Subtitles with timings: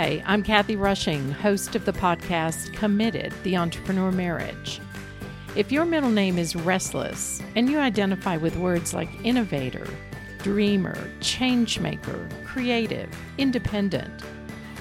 [0.00, 4.80] Hi, I'm Kathy Rushing, host of the podcast Committed The Entrepreneur Marriage.
[5.56, 9.86] If your middle name is Restless and you identify with words like innovator,
[10.38, 14.22] dreamer, changemaker, creative, independent,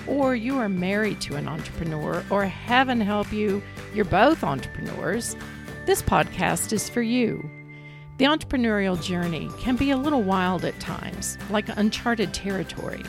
[0.07, 3.61] or you are married to an entrepreneur, or heaven help you,
[3.93, 5.36] you're both entrepreneurs,
[5.86, 7.43] this podcast is for you.
[8.20, 13.04] The entrepreneurial journey can be a little wild at times, like uncharted territory.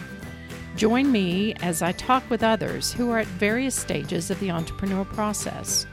[0.80, 5.04] Join me as I talk with others who are at various stages of the entrepreneurial
[5.04, 5.86] process.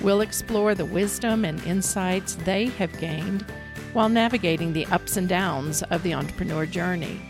[0.00, 3.44] We'll explore the wisdom and insights they have gained
[3.92, 7.20] while navigating the ups and downs of the entrepreneur journey.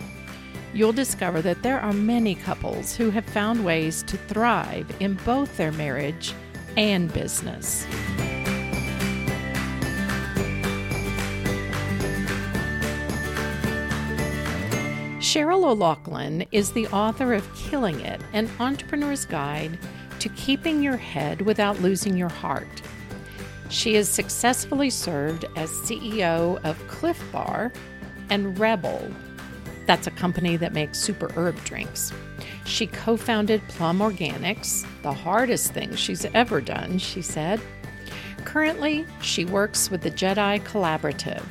[0.73, 5.57] You'll discover that there are many couples who have found ways to thrive in both
[5.57, 6.33] their marriage
[6.77, 7.88] and business.
[15.35, 19.77] Sheryl O'Loughlin is the author of Killing It, an entrepreneur's guide
[20.21, 22.68] to keeping your head without losing your heart.
[23.68, 27.73] She has successfully served as CEO of Clif Bar
[28.30, 29.12] and REBBL.
[29.87, 32.12] That's a company that makes super herb drinks.
[32.65, 37.60] She co founded Plum Organics, the hardest thing she's ever done, she said.
[38.45, 41.43] Currently, she works with the Jedi Collaborative,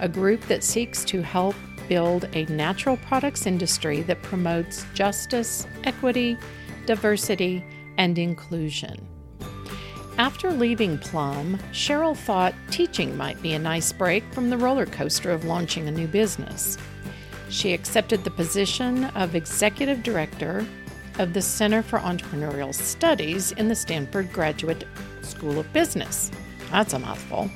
[0.00, 1.54] a group that seeks to help
[1.88, 6.36] build a natural products industry that promotes justice, equity,
[6.86, 7.64] diversity,
[7.96, 9.06] and inclusion.
[10.18, 15.30] After leaving Plum, Sheryl thought teaching might be a nice break from the roller coaster
[15.30, 16.76] of launching a new business.
[17.50, 20.66] She accepted the position of executive director
[21.18, 24.84] of the Center for Entrepreneurial Studies in the Stanford Graduate
[25.22, 26.30] School of Business.
[26.70, 27.50] That's a mouthful.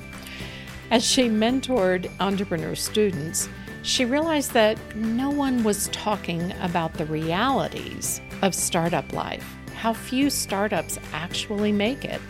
[0.90, 3.48] As she mentored entrepreneur students,
[3.82, 9.44] she realized that no one was talking about the realities of startup life,
[9.74, 12.20] how few startups actually make it,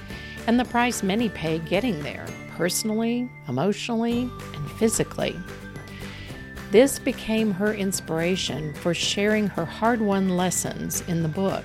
[0.47, 2.27] and the price many pay getting there,
[2.57, 5.37] personally, emotionally, and physically.
[6.71, 11.65] This became her inspiration for sharing her hard won lessons in the book.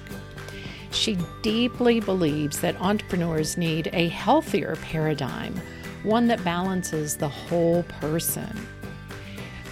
[0.92, 5.56] She deeply believes that entrepreneurs need a healthier paradigm,
[6.04, 8.68] one that balances the whole person.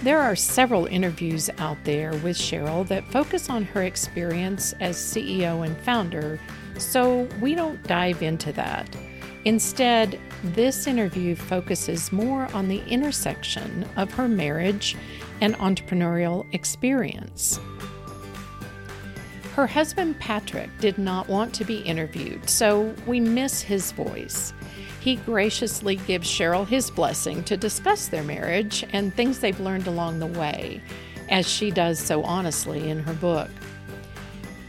[0.02, 5.66] There are several interviews out there with Sheryl that focus on her experience as CEO
[5.66, 6.38] and founder,
[6.78, 8.88] so we don't dive into that.
[9.46, 14.96] Instead, this interview focuses more on the intersection of her marriage
[15.40, 17.58] and entrepreneurial experience.
[19.54, 24.52] Her husband Patrick did not want to be interviewed, so we miss his voice.
[25.06, 30.18] He graciously gives Sheryl his blessing to discuss their marriage and things they've learned along
[30.18, 30.82] the way,
[31.28, 33.48] as she does so honestly in her book.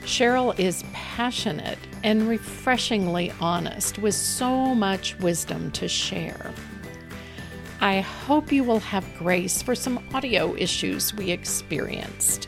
[0.03, 6.54] Sheryl is passionate and refreshingly honest with so much wisdom to share.
[7.81, 12.48] I hope you will have grace for some audio issues we experienced.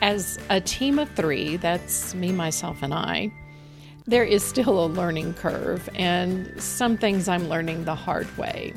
[0.00, 3.32] As a team of three, that's me, myself, and I,
[4.06, 8.72] there is still a learning curve, and some things I'm learning the hard way.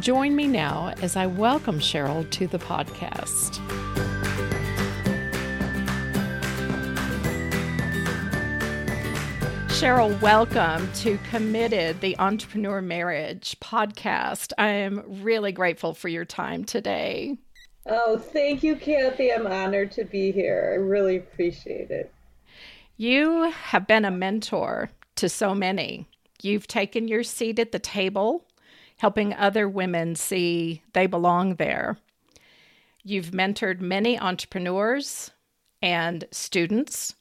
[0.00, 3.60] Join me now as I welcome Sheryl to the podcast.
[9.68, 14.52] Sheryl, welcome to Committed, the Entrepreneur Marriage podcast.
[14.56, 17.36] I am really grateful for your time today.
[17.86, 19.32] Oh, thank you, Kathy.
[19.32, 20.70] I'm honored to be here.
[20.72, 22.12] I really appreciate it.
[22.96, 26.06] You have been a mentor to so many.
[26.42, 28.46] You've taken your seat at the table,
[28.98, 31.98] helping other women see they belong there.
[33.02, 35.30] You've mentored many entrepreneurs
[35.80, 37.14] and students,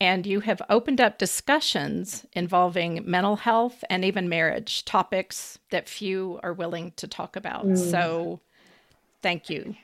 [0.00, 6.40] and you have opened up discussions involving mental health and even marriage, topics that few
[6.42, 7.66] are willing to talk about.
[7.66, 7.90] Mm.
[7.90, 8.40] So,
[9.22, 9.76] thank you.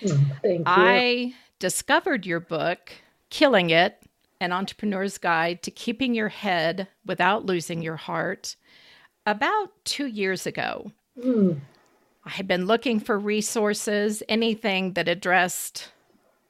[0.00, 0.64] Mm, thank you.
[0.66, 2.92] I discovered your book,
[3.30, 4.02] Killing It
[4.42, 8.56] an Entrepreneur's Guide to Keeping Your Head Without Losing Your Heart
[9.24, 10.90] about two years ago.
[11.16, 11.60] Mm.
[12.24, 15.90] I had been looking for resources, anything that addressed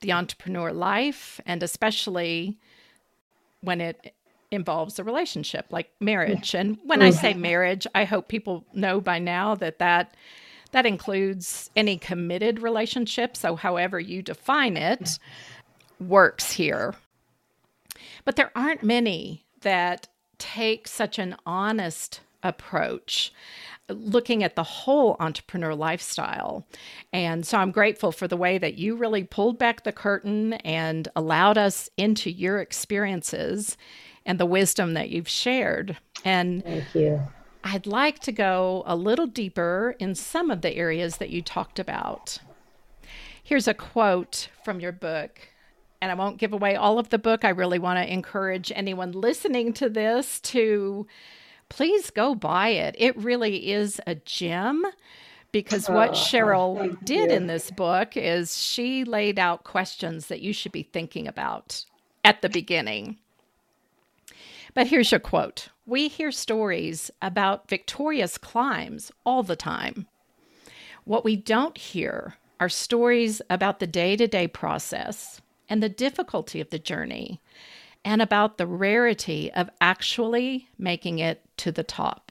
[0.01, 2.59] the entrepreneur life, and especially
[3.61, 4.15] when it
[4.51, 6.55] involves a relationship like marriage.
[6.55, 10.17] And when I say marriage, I hope people know by now that that
[10.73, 13.37] that includes any committed relationship.
[13.37, 15.19] So, however you define it,
[16.01, 16.95] works here.
[18.25, 20.09] But there aren't many that
[20.39, 23.33] take such an honest approach
[23.89, 26.67] looking at the whole entrepreneur lifestyle.
[27.13, 31.09] And so I'm grateful for the way that you really pulled back the curtain and
[31.15, 33.77] allowed us into your experiences
[34.25, 35.97] and the wisdom that you've shared.
[36.25, 37.21] And thank you.
[37.65, 41.79] I'd like to go a little deeper in some of the areas that you talked
[41.79, 42.39] about.
[43.43, 45.52] Here's a quote from your book.
[46.03, 47.45] And I won't give away all of the book.
[47.45, 51.07] I really want to encourage anyone listening to this to
[51.69, 52.97] please go buy it.
[52.99, 54.85] It really is a gem
[55.53, 57.37] because what oh, Sheryl did you.
[57.37, 61.85] in this book is she laid out questions that you should be thinking about
[62.25, 63.19] at the beginning.
[64.75, 70.09] But here's your quote We hear stories about victorious climbs all the time.
[71.05, 75.42] What we don't hear are stories about the day to day process
[75.73, 77.41] and the difficulty of the journey
[78.05, 82.31] and about the rarity of actually making it to the top.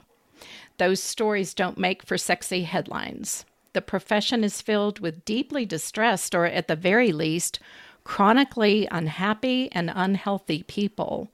[0.77, 3.43] Those stories don't make for sexy headlines.
[3.73, 7.59] The profession is filled with deeply distressed, or at the very least,
[8.03, 11.31] chronically unhappy and unhealthy people.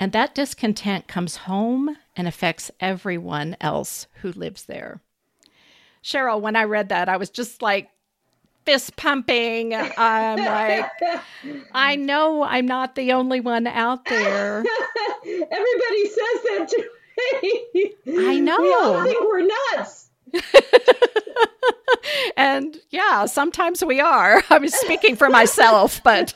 [0.00, 5.02] And that discontent comes home and affects everyone else who lives there.
[6.02, 7.90] Sheryl, when I read that, I was just like,
[8.64, 9.74] fist pumping.
[9.74, 10.90] I'm like,
[11.72, 14.64] I know I'm not the only one out there.
[15.24, 16.88] Everybody says that to
[17.42, 17.94] me.
[18.28, 18.60] I know.
[18.60, 19.46] We all think we're
[19.76, 20.10] nuts.
[22.36, 24.42] and yeah, sometimes we are.
[24.50, 26.34] I'm speaking for myself, but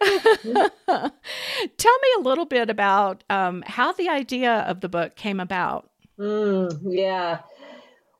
[0.00, 5.90] tell me a little bit about um, how the idea of the book came about.
[6.18, 7.40] Mm, yeah.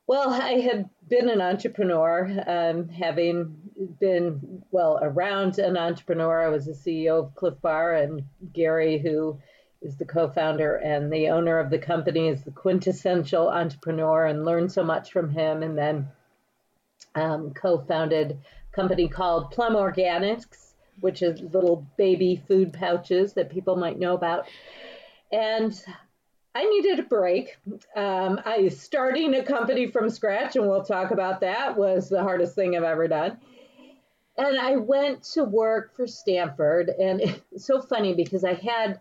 [0.07, 3.57] Well, I had been an entrepreneur, um, having
[3.99, 6.45] been, well, around an entrepreneur.
[6.45, 8.23] I was the CEO of Clif Bar, and
[8.53, 9.39] Gary, who
[9.81, 14.45] is the co founder and the owner of the company, is the quintessential entrepreneur and
[14.45, 15.63] learned so much from him.
[15.63, 16.07] And then
[17.15, 23.49] um, co founded a company called Plum Organics, which is little baby food pouches that
[23.49, 24.45] people might know about.
[25.31, 25.73] And
[26.55, 27.57] I needed a break.
[27.95, 32.55] Um, I starting a company from scratch, and we'll talk about that, was the hardest
[32.55, 33.37] thing I've ever done.
[34.37, 37.21] And I went to work for Stanford, and
[37.51, 38.99] it's so funny because I had,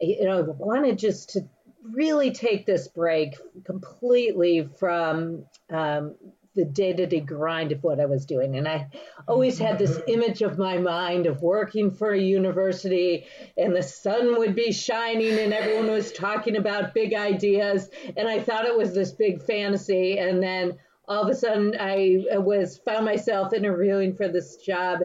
[0.00, 1.46] you know, wanted just to
[1.82, 3.34] really take this break
[3.64, 6.14] completely from um,
[6.54, 8.56] the day-to-day grind of what I was doing.
[8.56, 8.88] And I
[9.26, 14.38] always had this image of my mind of working for a university and the sun
[14.38, 17.90] would be shining and everyone was talking about big ideas.
[18.16, 20.18] And I thought it was this big fantasy.
[20.18, 20.78] And then
[21.08, 25.00] all of a sudden I was found myself interviewing for this job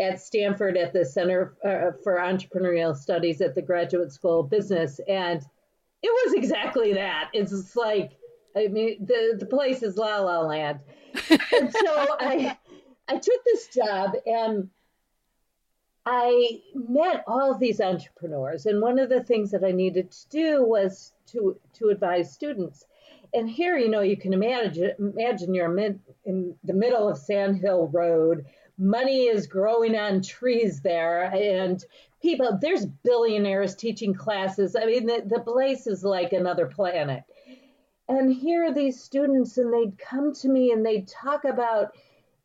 [0.00, 5.00] at Stanford at the Center uh, for Entrepreneurial Studies at the Graduate School of Business.
[5.08, 5.42] And
[6.02, 7.30] it was exactly that.
[7.32, 8.17] It's like
[8.58, 10.80] I mean, the, the place is La La Land.
[11.30, 12.56] and so I,
[13.08, 14.68] I took this job and
[16.04, 18.66] I met all these entrepreneurs.
[18.66, 22.86] And one of the things that I needed to do was to, to advise students.
[23.34, 27.58] And here, you know, you can imagine, imagine you're mid, in the middle of Sand
[27.58, 28.46] Hill Road.
[28.78, 31.84] Money is growing on trees there, and
[32.22, 34.74] people, there's billionaires teaching classes.
[34.76, 37.24] I mean, the, the place is like another planet
[38.08, 41.94] and here are these students and they'd come to me and they'd talk about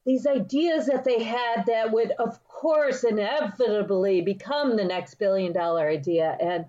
[0.05, 5.87] these ideas that they had that would of course inevitably become the next billion dollar
[5.87, 6.65] idea and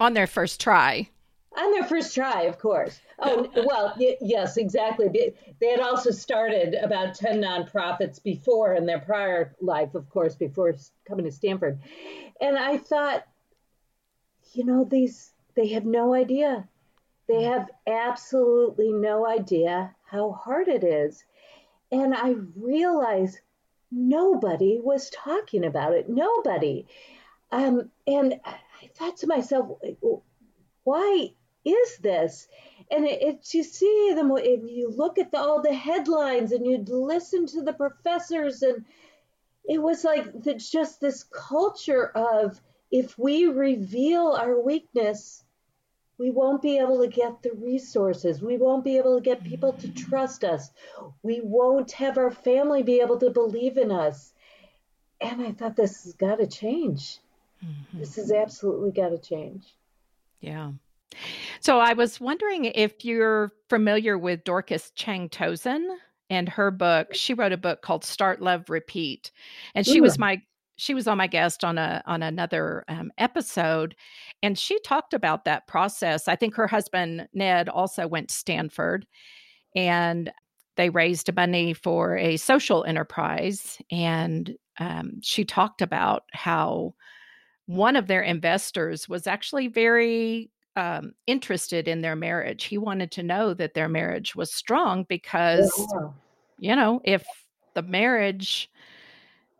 [0.00, 1.08] on their first try.
[1.56, 3.00] On their first try of course.
[3.18, 5.34] Oh well y- yes exactly.
[5.60, 10.74] They had also started about 10 nonprofits before in their prior life of course before
[11.06, 11.80] coming to stanford.
[12.40, 13.26] And i thought
[14.52, 16.68] you know these they have no idea
[17.28, 21.24] they have absolutely no idea how hard it is.
[21.92, 23.40] And I realized
[23.90, 26.08] nobody was talking about it.
[26.08, 26.86] Nobody.
[27.52, 29.78] Um, and I thought to myself,
[30.84, 31.32] why
[31.64, 32.48] is this?
[32.90, 36.66] And it, it, you see them if you look at the, all the headlines and
[36.66, 38.84] you listen to the professors, and
[39.64, 42.58] it was like the, just this culture of
[42.90, 45.44] if we reveal our weakness,
[46.18, 48.42] we won't be able to get the resources.
[48.42, 50.70] We won't be able to get people to trust us.
[51.22, 54.32] We won't have our family be able to believe in us.
[55.20, 57.18] And I thought this has got to change.
[57.64, 58.00] Mm-hmm.
[58.00, 59.64] This has absolutely got to change.
[60.40, 60.72] Yeah.
[61.60, 65.96] So I was wondering if you're familiar with Dorcas Cheng-Tozun
[66.30, 67.14] and her book.
[67.14, 69.32] She wrote a book called Start Love Repeat.
[69.74, 70.42] And she was my
[70.78, 73.94] she was on my guest on a on another um, episode,
[74.42, 76.28] and she talked about that process.
[76.28, 79.06] I think her husband Ned also went to Stanford,
[79.76, 80.32] and
[80.76, 86.94] they raised money for a social enterprise, and um, she talked about how
[87.66, 92.64] one of their investors was actually very um, interested in their marriage.
[92.64, 96.08] He wanted to know that their marriage was strong because, yeah.
[96.60, 97.26] you know, if
[97.74, 98.70] the marriage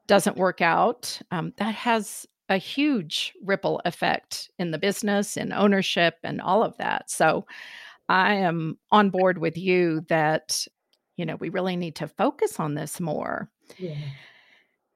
[0.08, 6.16] doesn't work out, um, that has a huge ripple effect in the business and ownership
[6.24, 7.10] and all of that.
[7.10, 7.46] So
[8.08, 10.66] I am on board with you that,
[11.16, 13.50] you know, we really need to focus on this more.
[13.76, 13.96] Yeah.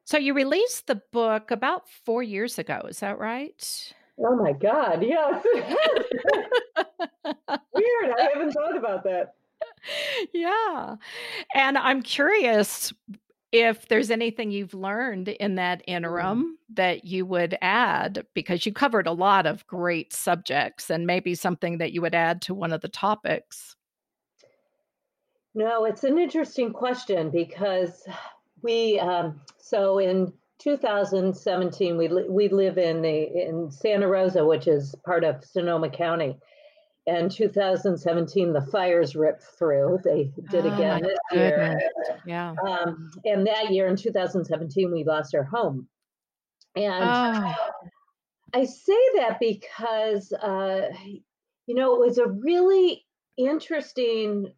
[0.05, 2.83] So you released the book about four years ago.
[2.89, 3.93] Is that right?
[4.19, 5.03] Oh my God.
[5.03, 5.45] Yes.
[7.75, 8.15] Weird.
[8.19, 9.35] I haven't thought about that.
[10.33, 10.97] Yeah.
[11.55, 12.93] And I'm curious
[13.53, 15.97] if there's anything you've learned in that mm-hmm.
[15.97, 21.35] interim that you would add, because you covered a lot of great subjects and maybe
[21.35, 23.77] something that you would add to one of the topics.
[25.55, 28.09] No, it's an interesting question because
[28.63, 34.95] we, um, so in 2017, we, we live in the in Santa Rosa, which is
[35.05, 36.39] part of Sonoma County.
[37.07, 39.99] And 2017, the fires ripped through.
[40.05, 41.81] They did oh, again this year.
[42.25, 42.55] Yeah.
[42.67, 45.89] Um, and that year in 2017, we lost our home.
[46.77, 47.55] And oh.
[48.55, 50.91] I say that because, uh,
[51.67, 53.05] you know, it was a really
[53.37, 54.53] interesting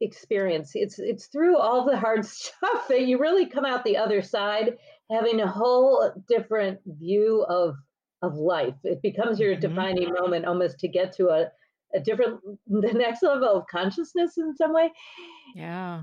[0.00, 0.72] experience.
[0.74, 4.76] It's it's through all the hard stuff that you really come out the other side
[5.10, 7.76] having a whole different view of
[8.22, 8.74] of life.
[8.84, 9.60] It becomes your mm-hmm.
[9.60, 11.50] defining moment almost to get to a,
[11.94, 14.92] a different the next level of consciousness in some way.
[15.54, 16.02] Yeah.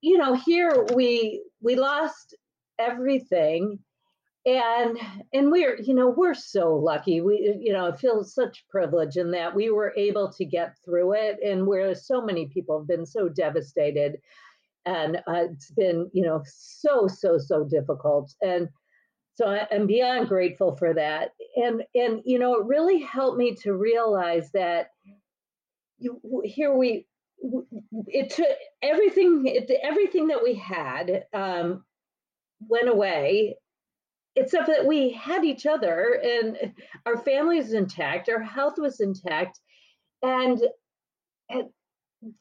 [0.00, 2.34] You know, here we we lost
[2.78, 3.78] everything
[4.46, 4.98] and
[5.34, 9.54] and we're you know we're so lucky we you know feel such privilege in that
[9.54, 13.28] we were able to get through it and where so many people have been so
[13.28, 14.16] devastated
[14.86, 18.68] and uh, it's been you know so so so difficult and
[19.34, 21.32] so I, am beyond grateful for that.
[21.56, 24.90] And and you know it really helped me to realize that
[25.98, 27.06] you here we
[28.06, 28.48] it took
[28.82, 31.84] everything it, everything that we had um,
[32.60, 33.56] went away
[34.36, 36.72] except that we had each other and
[37.06, 39.58] our family was intact our health was intact
[40.22, 40.60] and,
[41.48, 41.68] and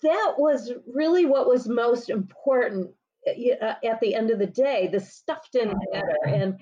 [0.02, 2.92] that was really what was most important
[3.28, 4.88] Uh, at the end of the day.
[4.88, 6.18] The stuff didn't matter.
[6.26, 6.42] Mm-hmm.
[6.42, 6.60] And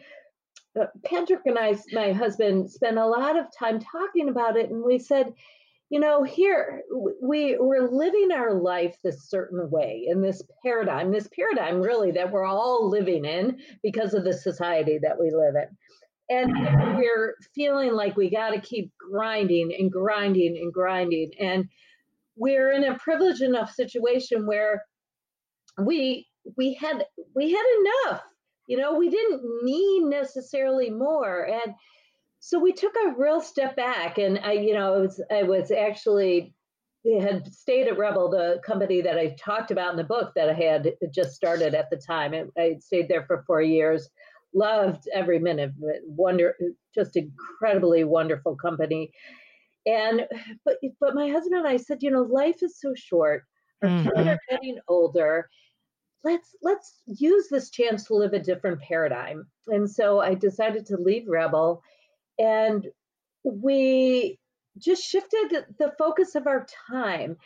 [0.79, 4.69] uh, Patrick and I, my husband, spent a lot of time talking about it.
[4.71, 5.33] And we said,
[5.89, 6.81] you know, here
[7.21, 12.31] we we're living our life this certain way in this paradigm, this paradigm really that
[12.31, 15.77] we're all living in because of the society that we live in.
[16.35, 16.97] And mm-hmm.
[16.97, 21.31] we're feeling like we got to keep grinding and grinding and grinding.
[21.39, 21.69] And
[22.35, 24.83] we're in a privileged enough situation where
[25.79, 28.21] we we had we had enough
[28.67, 31.73] you know we didn't need necessarily more and
[32.39, 35.71] so we took a real step back and i you know it was i was
[35.71, 36.53] actually
[37.21, 40.53] had stayed at REBBL the company that i talked about in the book that i
[40.53, 44.09] had just started at the time i stayed there for four years
[44.53, 45.71] loved every minute
[46.05, 46.55] wonder
[46.95, 49.11] just incredibly wonderful company
[49.87, 50.27] and
[50.65, 53.43] but but my husband and I said, you know, life is so short.
[53.81, 54.09] Our mm-hmm.
[54.09, 55.49] kids are getting older.
[56.23, 59.47] Let's let's use this chance to live a different paradigm.
[59.67, 61.79] And so I decided to leave REBBL,
[62.39, 62.87] and
[63.43, 64.39] we
[64.77, 67.37] just shifted the focus of our time.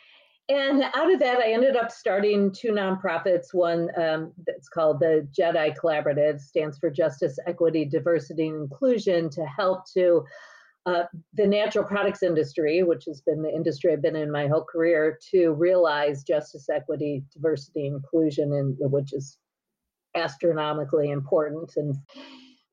[0.48, 3.54] And out of that, I ended up starting two nonprofits.
[3.54, 9.46] One um, that's called the Jedi Collaborative, stands for Justice, Equity, Diversity, and Inclusion, to
[9.46, 10.24] help to
[10.84, 14.64] uh, the natural products industry, which has been the industry I've been in my whole
[14.64, 19.38] career, to realize justice, equity, diversity, inclusion, and which is
[20.16, 21.72] astronomically important.
[21.76, 21.96] And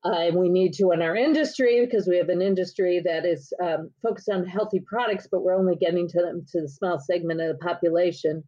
[0.02, 3.90] uh, we need to in our industry because we have an industry that is um,
[4.02, 7.48] focused on healthy products, but we're only getting to them to the small segment of
[7.48, 8.42] the population.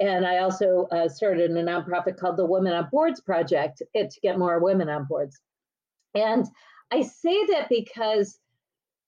[0.00, 4.38] And I also uh, started a nonprofit called the Women on Boards Project to get
[4.38, 5.40] more women on boards.
[6.14, 6.46] And
[6.90, 8.38] I say that because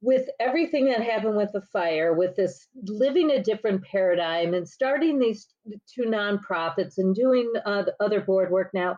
[0.00, 5.18] with everything that happened with the fire, with this living a different paradigm and starting
[5.18, 5.48] these
[5.92, 8.96] two nonprofits and doing uh, other board work now,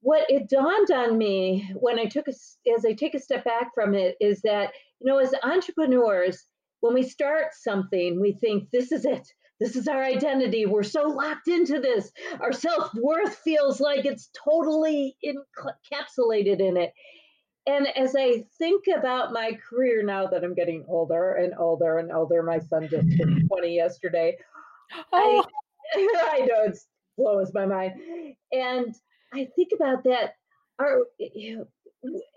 [0.00, 2.32] what it dawned on me when I took a,
[2.74, 6.44] as I take a step back from it is that, you know, as entrepreneurs,
[6.80, 9.26] when we start something, we think this is it.
[9.60, 10.66] This is our identity.
[10.66, 12.10] We're so locked into this.
[12.40, 16.92] Our self worth feels like it's totally encapsulated in it.
[17.66, 22.12] And as I think about my career now that I'm getting older and older and
[22.12, 24.36] older, my son just turned 20 yesterday.
[25.12, 25.46] Oh.
[25.94, 26.78] I, I know it
[27.16, 27.92] blows my mind.
[28.52, 28.94] And
[29.32, 30.34] I think about that.
[30.78, 31.66] Our, you know,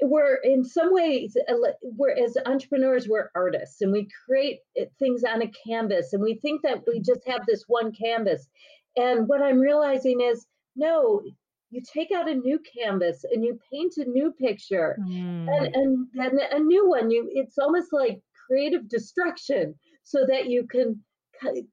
[0.01, 5.23] we're in some ways uh, we're as entrepreneurs we're artists and we create uh, things
[5.23, 8.47] on a canvas and we think that we just have this one canvas
[8.95, 11.21] and what i'm realizing is no
[11.69, 15.47] you take out a new canvas and you paint a new picture mm.
[15.47, 20.65] and, and then a new one you it's almost like creative destruction so that you
[20.67, 20.99] can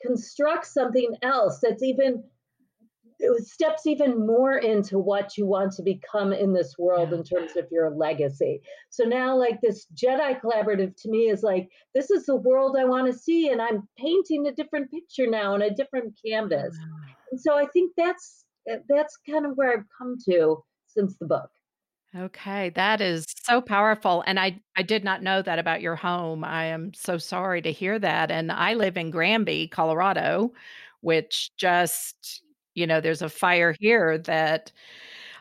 [0.05, 2.23] construct something else that's even
[3.39, 7.19] steps even more into what you want to become in this world yeah.
[7.19, 8.61] in terms of your legacy.
[8.91, 12.85] So now, like this Jedi collaborative to me is like, this is the world I
[12.85, 16.77] want to see, and I'm painting a different picture now on a different canvas.
[17.31, 18.44] And so I think that's
[18.89, 21.51] that's kind of where I've come to since the book.
[22.17, 24.23] Okay, that is so powerful.
[24.27, 26.45] And I, I did not know that about your home.
[26.45, 28.31] I am so sorry to hear that.
[28.31, 30.53] And I live in Granby, Colorado,
[31.01, 32.45] which just
[32.75, 34.73] you know, there's a fire here that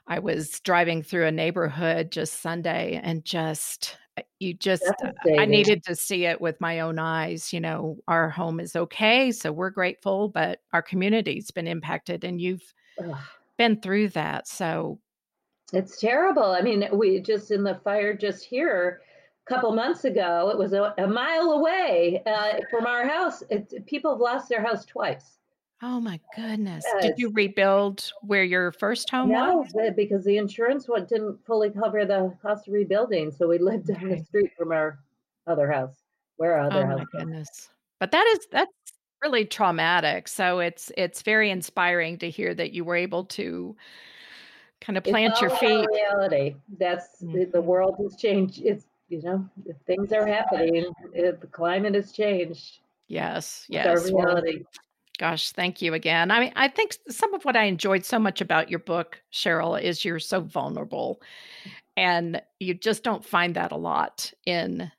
[0.07, 5.45] I was driving through a neighborhood just Sunday and just uh, you just uh, I
[5.45, 7.51] needed to see it with my own eyes.
[7.51, 12.39] You know, our home is okay, so we're grateful, but our community's been impacted and
[12.39, 13.17] you've Ugh.
[13.57, 14.47] been through that.
[14.47, 14.99] So
[15.71, 16.43] it's terrible.
[16.43, 19.01] I mean, we just in the fire just here
[19.47, 23.43] a couple months ago, it was a, a mile away uh, from our house.
[23.49, 25.37] It, people have lost their house twice.
[25.81, 26.85] Oh my goodness.
[27.01, 29.91] Did you rebuild where your first home No, was?
[29.97, 33.31] because the insurance one didn't fully cover the cost of rebuilding.
[33.31, 34.99] So we lived down the street from our
[35.45, 35.95] other house,
[36.37, 37.23] where our other Oh house my was.
[37.25, 37.69] goodness.
[37.99, 38.82] But that is that's
[39.23, 40.27] really traumatic.
[40.27, 43.75] So it's it's very inspiring to hear that you were able to
[44.81, 45.87] kind of plant your feet.
[45.89, 46.55] reality.
[46.77, 48.61] That's the, the world has changed.
[48.63, 49.49] It's, you know,
[49.87, 50.85] things are happening.
[51.13, 52.79] It, the climate has changed.
[53.07, 54.11] Yes, yes.
[54.11, 54.63] Well, reality.
[55.19, 56.31] Gosh, thank you again.
[56.31, 59.79] I mean, I think some of what I enjoyed so much about your book, Sheryl,
[59.81, 61.21] is you're so vulnerable,
[61.95, 64.91] and you just don't find that a lot in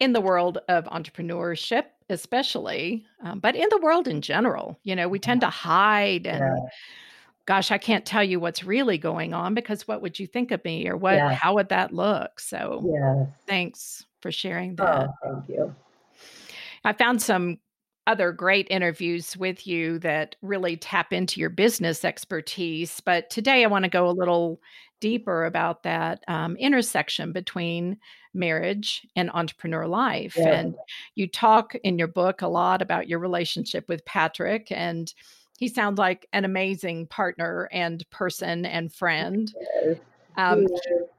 [0.00, 4.78] in the world of entrepreneurship, especially, um, but in the world in general.
[4.82, 6.40] You know, we tend to hide and.
[6.40, 6.68] Yeah.
[7.46, 10.62] Gosh, I can't tell you what's really going on because what would you think of
[10.66, 11.30] me or what Yeah.
[11.30, 12.40] how would that look?
[12.40, 13.26] So, Yes.
[13.46, 15.08] thanks for sharing that.
[15.08, 15.74] Oh, thank you.
[16.84, 17.58] I found some
[18.06, 23.00] other great interviews with you that really tap into your business expertise.
[23.00, 24.60] But today I want to go a little
[25.00, 27.98] deeper about that um, intersection between
[28.34, 30.34] marriage and entrepreneur life.
[30.36, 30.48] Yeah.
[30.48, 30.74] And
[31.14, 35.12] you talk in your book a lot about your relationship with Patrick, and
[35.58, 39.52] he sounds like an amazing partner and person and friend.
[40.36, 40.68] Um,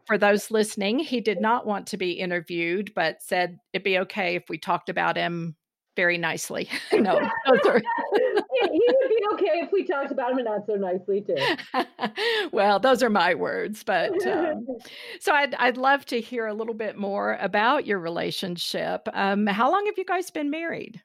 [0.05, 4.35] for those listening, he did not want to be interviewed, but said it'd be okay
[4.35, 5.55] if we talked about him
[5.99, 6.69] very nicely.
[6.93, 10.65] no, those are he he would be okay if we talked about him and not
[10.65, 11.35] so nicely too.
[12.53, 14.65] well, those are my words, but um,
[15.19, 19.09] so I'd I'd love to hear a little bit more about your relationship.
[19.13, 21.01] Um, how long have you guys been married?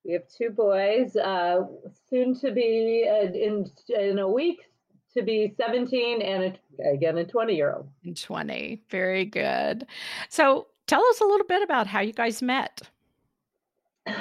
[0.05, 1.65] We have two boys, uh,
[2.11, 4.61] soon to be uh, in in a week
[5.15, 7.89] to be 17 and a, again a 20 year old.
[8.05, 8.83] And 20.
[8.91, 9.87] Very good.
[10.29, 12.83] So tell us a little bit about how you guys met.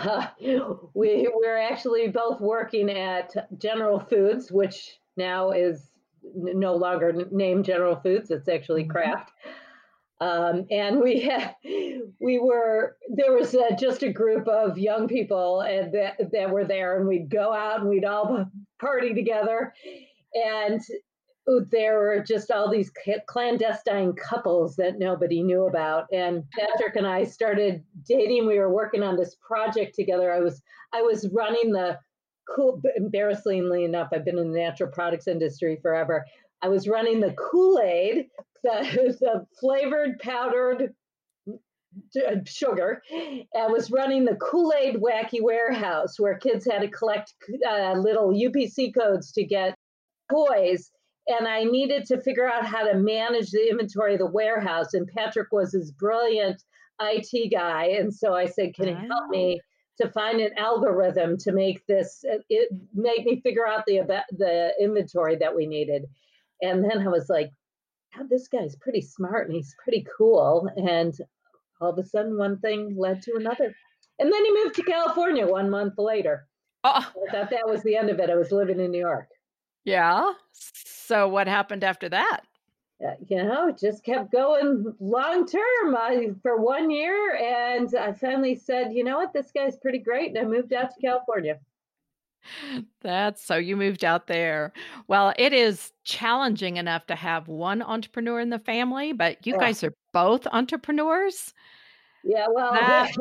[0.42, 5.92] we we're actually both working at General Foods, which now is
[6.36, 8.32] no longer named General Foods.
[8.32, 8.90] It's actually Mhm.
[8.90, 9.32] Kraft.
[10.20, 11.56] Um, and we had,
[12.20, 16.66] we were there was uh, just a group of young people and that that were
[16.66, 18.46] there, and we'd go out and we'd all
[18.80, 19.74] party together,
[20.46, 20.82] and
[21.72, 22.92] there were just all these
[23.28, 26.06] clandestine couples that nobody knew about.
[26.12, 28.48] And Patrick and I started dating.
[28.48, 30.32] We were working on this project together.
[30.32, 30.62] I was
[30.94, 31.98] I was running the
[32.54, 32.82] cool.
[32.96, 36.26] Embarrassingly enough, I've been in the natural products industry forever.
[36.62, 38.28] I was running the Kool Aid,
[38.64, 40.94] the, the flavored powdered
[42.16, 47.34] uh, sugar and was running the Kool-Aid Wacky Warehouse where kids had to collect
[47.68, 49.76] uh, little UPC codes to get
[50.30, 50.92] toys.
[51.28, 54.94] And I needed to figure out how to manage the inventory of the warehouse.
[54.94, 56.64] And Patrick was this brilliant
[57.02, 57.88] IT guy.
[58.00, 59.60] And so I said, Can you help me
[60.00, 65.36] to find an algorithm to make this, it make me figure out the, the inventory
[65.38, 66.06] that we needed?
[66.62, 67.52] And then I was like,
[68.30, 70.70] this guy's pretty smart and he's pretty cool.
[70.76, 71.14] And
[71.80, 73.76] all of a sudden, one thing led to another.
[74.20, 76.48] And then he moved to California one month later.
[76.84, 77.06] Oh.
[77.28, 78.30] I thought that was the end of it.
[78.30, 79.28] I was living in New York.
[79.88, 80.34] Yeah.
[80.52, 82.42] So what happened after that?
[83.02, 87.36] Uh, you know, just kept going long term uh, for one year.
[87.36, 90.36] And I finally said, you know what, this guy's pretty great.
[90.36, 91.58] And I moved out to California.
[93.02, 94.74] That's so you moved out there.
[95.08, 99.60] Well, it is challenging enough to have one entrepreneur in the family, but you yeah.
[99.60, 101.54] guys are both entrepreneurs.
[102.26, 103.14] Yeah, well, that,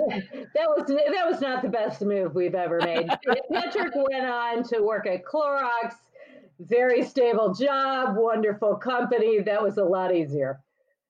[0.55, 3.09] that was that was not the best move we've ever made.
[3.53, 5.95] Patrick went on to work at Clorox,
[6.61, 9.41] very stable job, wonderful company.
[9.41, 10.61] That was a lot easier.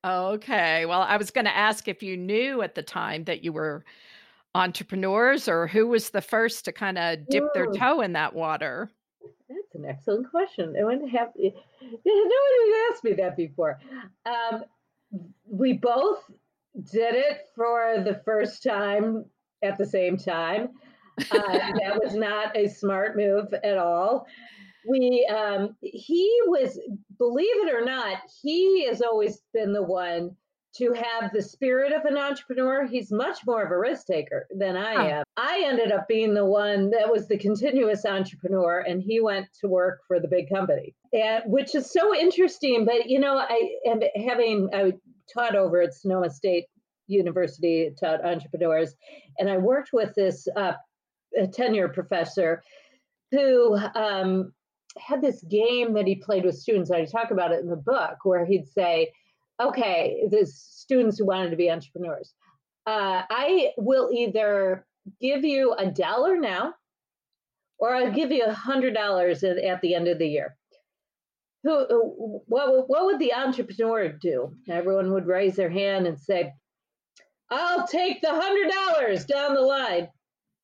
[0.04, 0.86] Okay.
[0.86, 3.84] Well, I was going to ask if you knew at the time that you were
[4.56, 8.90] entrepreneurs or who was the first to kind of dip their toe in that water?
[9.48, 10.74] That's an excellent question.
[10.80, 11.52] I wouldn't have no
[11.84, 13.78] one asked me that before.
[14.24, 14.64] Um,
[15.48, 16.30] we both
[16.90, 19.24] did it for the first time
[19.62, 20.70] at the same time.
[21.18, 24.26] Uh, that was not a smart move at all.
[24.88, 26.78] We um, he was,
[27.18, 30.36] believe it or not, he has always been the one
[30.76, 32.86] to have the spirit of an entrepreneur.
[32.86, 35.24] He's much more of a risk taker than I am.
[35.36, 39.68] I ended up being the one that was the continuous entrepreneur, and he went to
[39.68, 42.84] work for the big company, and which is so interesting.
[42.84, 44.92] But you know, I and having I
[45.32, 46.66] taught over at Sonoma State
[47.06, 48.94] University, taught entrepreneurs,
[49.38, 50.74] and I worked with this uh,
[51.52, 52.62] tenure professor
[53.30, 54.52] who um,
[54.98, 56.90] had this game that he played with students.
[56.90, 59.12] I talk about it in the book, where he'd say
[59.60, 62.34] okay, the students who wanted to be entrepreneurs.
[62.86, 64.86] Uh, I will either
[65.20, 66.74] give you a dollar now,
[67.78, 70.56] or I'll give you a hundred dollars at the end of the year.
[71.64, 74.54] Who, what, what would the entrepreneur do?
[74.68, 76.52] Everyone would raise their hand and say,
[77.50, 80.08] "I'll take the hundred dollars down the line."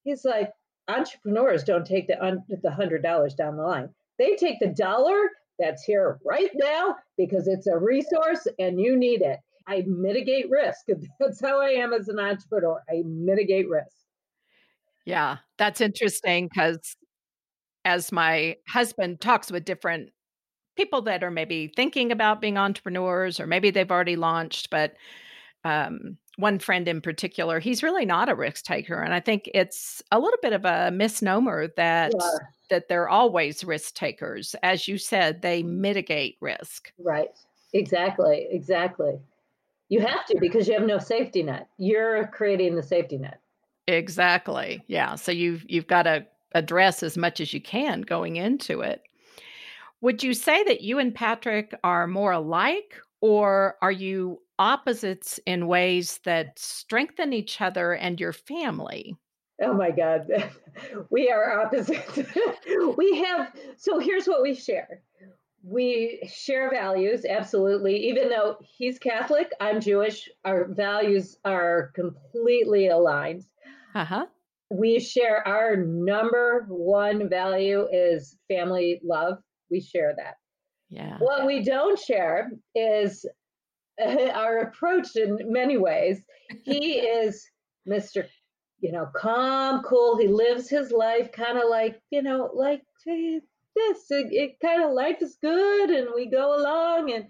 [0.05, 0.53] He's like,
[0.89, 3.89] entrepreneurs don't take the the hundred dollars down the line.
[4.19, 9.23] They take the dollar that's here right now because it's a resource and you need
[9.23, 9.39] it.
[9.67, 10.87] I mitigate risk.
[11.21, 12.83] That's how I am as an entrepreneur.
[12.91, 13.95] I mitigate risk.
[15.05, 16.97] Yeah, that's interesting because
[17.85, 20.11] as my husband talks with different
[20.77, 24.95] people that are maybe thinking about being entrepreneurs or maybe they've already launched, but
[25.65, 29.01] um, one friend in particular, he's really not a risk taker.
[29.01, 32.31] And I think it's a little bit of a misnomer that yeah.
[32.71, 34.55] that they're always risk takers.
[34.63, 36.93] As you said, they mitigate risk.
[36.99, 37.29] Right.
[37.73, 38.47] Exactly.
[38.51, 39.19] Exactly.
[39.89, 41.69] You have to because you have no safety net.
[41.77, 43.41] You're creating the safety net.
[43.87, 44.83] Exactly.
[44.87, 45.17] Yeah.
[45.17, 49.03] So you've you've got to address as much as you can going into it.
[50.01, 55.67] Would you say that you and Patrick are more alike or are you opposites in
[55.67, 59.17] ways that strengthen each other and your family.
[59.61, 60.27] Oh my God.
[61.11, 62.17] We are opposites.
[62.97, 65.03] we have, so here's what we share
[65.65, 68.09] we share values, absolutely.
[68.09, 73.45] Even though he's Catholic, I'm Jewish, our values are completely aligned.
[73.95, 74.27] Uh huh.
[74.71, 79.39] We share our number one value is family love.
[79.71, 80.37] We share that.
[80.93, 81.17] Yeah.
[81.19, 83.25] What we don't share is
[84.01, 86.23] our approach in many ways.
[86.65, 87.45] He is
[87.89, 88.27] Mr.
[88.81, 90.19] You know, calm, cool.
[90.19, 93.43] He lives his life kind of like, you know, like this.
[94.11, 97.27] It, it kind of life is good and we go along and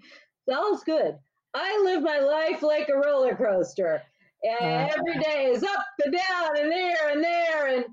[0.52, 1.14] all's good.
[1.54, 4.02] I live my life like a roller coaster.
[4.42, 7.76] And uh, every day is up and down and there and there.
[7.76, 7.84] And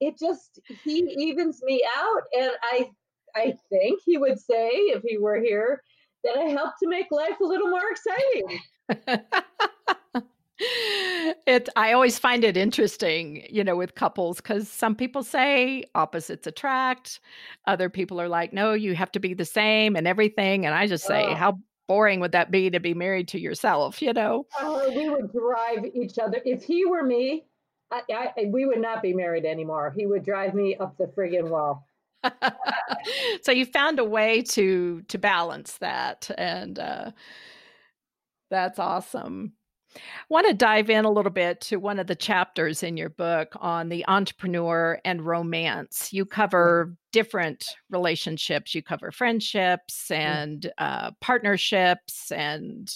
[0.00, 2.22] it just, he evens me out.
[2.38, 2.90] And I,
[3.34, 5.82] I think he would say, if he were here,
[6.24, 8.60] that I help to make life a little more exciting.
[11.46, 16.48] it i always find it interesting you know with couples because some people say opposites
[16.48, 17.20] attract
[17.68, 20.86] other people are like no you have to be the same and everything and i
[20.86, 21.34] just say oh.
[21.34, 25.32] how boring would that be to be married to yourself you know oh, we would
[25.32, 27.44] drive each other if he were me
[27.90, 28.02] I,
[28.36, 31.87] I, we would not be married anymore he would drive me up the friggin' wall
[33.42, 37.10] so you found a way to to balance that and uh
[38.50, 39.52] that's awesome
[39.96, 43.08] I want to dive in a little bit to one of the chapters in your
[43.08, 46.12] book on the entrepreneur and romance.
[46.12, 48.74] You cover different relationships.
[48.74, 52.92] You cover friendships and uh, partnerships and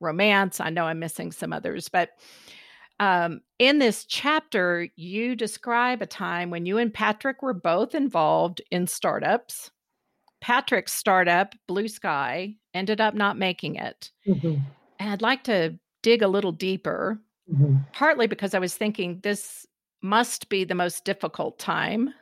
[0.00, 0.60] romance.
[0.60, 2.10] I know I'm missing some others, but
[2.98, 8.62] um, in this chapter, you describe a time when you and Patrick were both involved
[8.70, 9.70] in startups.
[10.40, 14.10] Patrick's startup, Blue Sky, ended up not making it.
[14.26, 14.56] Mm-hmm.
[14.98, 17.20] And I'd like to dig a little deeper,
[17.52, 17.76] mm-hmm.
[17.92, 19.66] partly because I was thinking this
[20.02, 22.14] must be the most difficult time.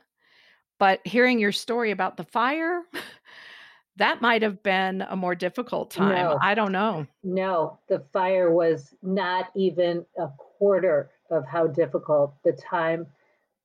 [0.79, 2.81] But hearing your story about the fire,
[3.97, 6.15] that might have been a more difficult time.
[6.15, 7.07] No, I don't know.
[7.23, 10.27] No, the fire was not even a
[10.65, 13.05] quarter of how difficult the time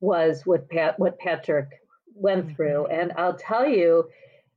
[0.00, 1.68] was with Pat, what Patrick
[2.14, 2.54] went mm-hmm.
[2.54, 2.86] through.
[2.88, 4.04] And I'll tell you,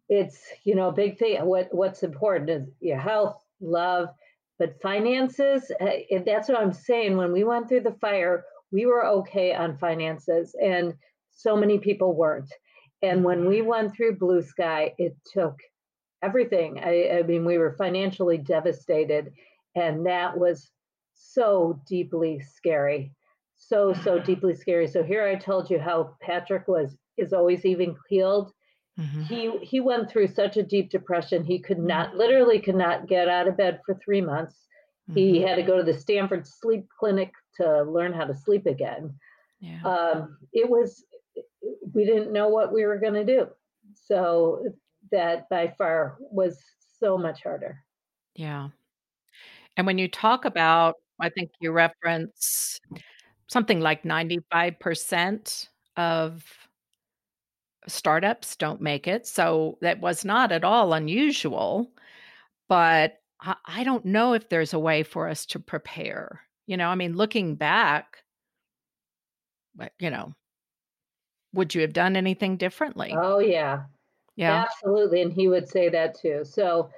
[0.09, 1.45] it's you know a big thing.
[1.45, 4.09] What what's important is your health, love,
[4.59, 5.71] but finances.
[5.79, 7.15] Uh, that's what I'm saying.
[7.15, 10.93] When we went through the fire, we were okay on finances, and
[11.31, 12.51] so many people weren't.
[13.01, 15.57] And when we went through Blue Sky, it took
[16.21, 16.79] everything.
[16.83, 19.31] I, I mean, we were financially devastated,
[19.75, 20.69] and that was
[21.31, 23.11] so deeply scary
[23.67, 24.87] so so deeply scary.
[24.87, 28.51] So here i told you how patrick was is always even keeled.
[28.99, 29.23] Mm-hmm.
[29.23, 31.43] he he went through such a deep depression.
[31.43, 32.17] He could not mm-hmm.
[32.17, 34.55] literally could not get out of bed for three months.
[35.09, 35.17] Mm-hmm.
[35.17, 39.13] he had to go to the stanford sleep clinic to learn how to sleep again.
[39.59, 39.81] Yeah.
[39.83, 41.03] um, it was
[41.93, 43.47] we didn't know what we were going to do.
[43.95, 44.65] So
[45.11, 46.57] that by far was
[46.99, 47.79] so much harder.
[48.35, 48.69] Yeah.
[49.75, 52.79] And when you talk about I think you reference
[53.47, 56.43] something like 95% of
[57.87, 59.27] startups don't make it.
[59.27, 61.91] So that was not at all unusual.
[62.67, 63.17] But
[63.67, 66.41] I, don't know if there's a way for us to prepare.
[66.65, 68.23] You know, I mean, looking back,
[69.99, 70.33] you know,
[71.53, 73.13] would you have done anything differently?
[73.15, 73.83] Oh, yeah.
[74.35, 74.65] Yeah.
[74.65, 75.21] Absolutely.
[75.21, 76.43] And he would say that too.
[76.43, 76.89] So,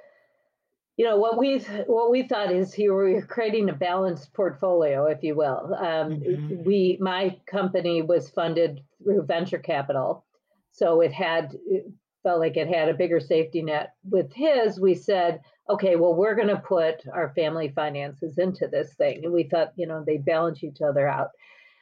[0.96, 5.22] you know what we what we thought is here we're creating a balanced portfolio, if
[5.22, 5.74] you will.
[5.78, 6.64] Um, mm-hmm.
[6.64, 10.24] We my company was funded through venture capital,
[10.72, 11.86] so it had it
[12.22, 13.92] felt like it had a bigger safety net.
[14.08, 18.94] With his, we said, okay, well we're going to put our family finances into this
[18.94, 21.30] thing, and we thought you know they balance each other out.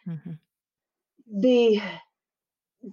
[0.08, 0.32] Mm-hmm.
[1.40, 1.80] The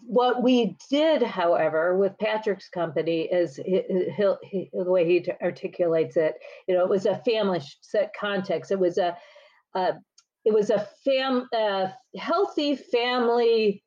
[0.05, 3.81] what we did, however, with Patrick's company is he,
[4.15, 6.35] he, he, the way he articulates it.
[6.67, 8.71] You know, it was a family set context.
[8.71, 9.17] It was a,
[9.75, 9.93] a
[10.45, 13.83] it was a fam a healthy family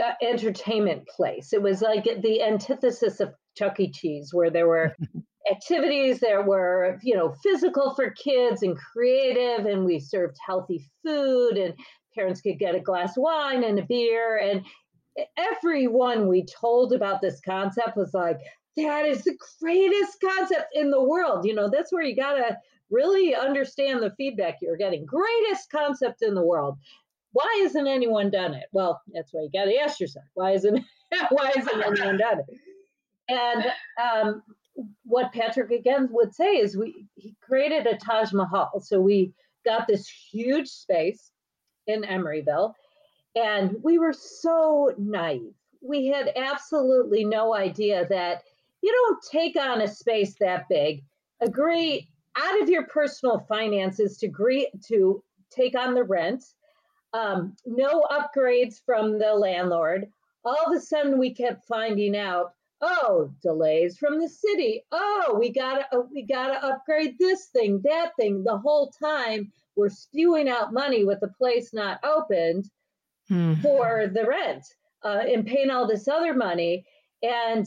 [0.00, 1.52] uh, entertainment place.
[1.52, 3.90] It was like the antithesis of Chuck E.
[3.90, 4.96] Cheese, where there were
[5.50, 11.58] activities there were you know physical for kids and creative and we served healthy food
[11.58, 11.74] and
[12.14, 14.64] parents could get a glass of wine and a beer and
[15.36, 18.38] everyone we told about this concept was like,
[18.76, 21.44] that is the greatest concept in the world.
[21.44, 22.56] You know, that's where you got to
[22.90, 25.06] really understand the feedback you're getting.
[25.06, 26.78] Greatest concept in the world.
[27.32, 28.66] Why isn't anyone done it?
[28.72, 30.84] Well, that's why you got to ask yourself, why isn't
[31.30, 32.58] why isn't anyone done it?
[33.28, 33.64] And
[34.00, 34.42] um,
[35.04, 38.80] what Patrick again would say is we he created a Taj Mahal.
[38.80, 39.32] So we
[39.64, 41.30] got this huge space
[41.86, 42.74] in Emeryville
[43.34, 45.54] and we were so naive.
[45.82, 48.42] We had absolutely no idea that
[48.82, 51.04] you don't take on a space that big,
[51.40, 56.44] agree out of your personal finances to agree to take on the rent,
[57.12, 60.08] um, no upgrades from the landlord.
[60.44, 64.84] All of a sudden, we kept finding out, oh, delays from the city.
[64.92, 68.42] Oh, we gotta uh, we gotta upgrade this thing, that thing.
[68.44, 72.68] The whole time we're spewing out money with the place not opened
[73.28, 73.54] hmm.
[73.54, 74.64] for the rent
[75.04, 76.84] uh, and paying all this other money.
[77.22, 77.66] And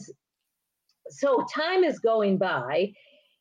[1.10, 2.92] so time is going by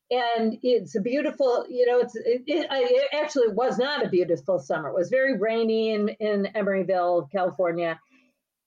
[0.09, 4.59] and it's a beautiful you know it's it, it, it, actually was not a beautiful
[4.59, 4.89] summer.
[4.89, 7.99] It was very rainy in in emeryville california.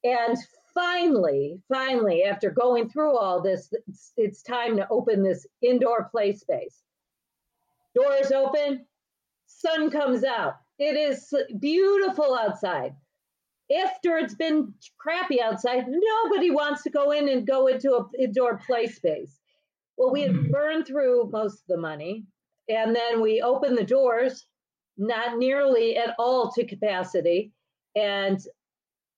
[0.04, 0.36] And
[0.74, 6.32] finally finally after going through all this it's, it's time to open this indoor play
[6.34, 6.82] space.
[7.94, 8.84] Doors open
[9.46, 10.56] sun comes out.
[10.78, 12.94] It is beautiful outside
[13.70, 18.60] after it's been crappy outside, nobody wants to go in and go into a indoor
[18.66, 19.38] play space.
[19.96, 20.50] Well, we had mm-hmm.
[20.50, 22.24] burned through most of the money,
[22.68, 24.46] and then we opened the doors,
[24.96, 27.52] not nearly at all to capacity.
[27.94, 28.40] And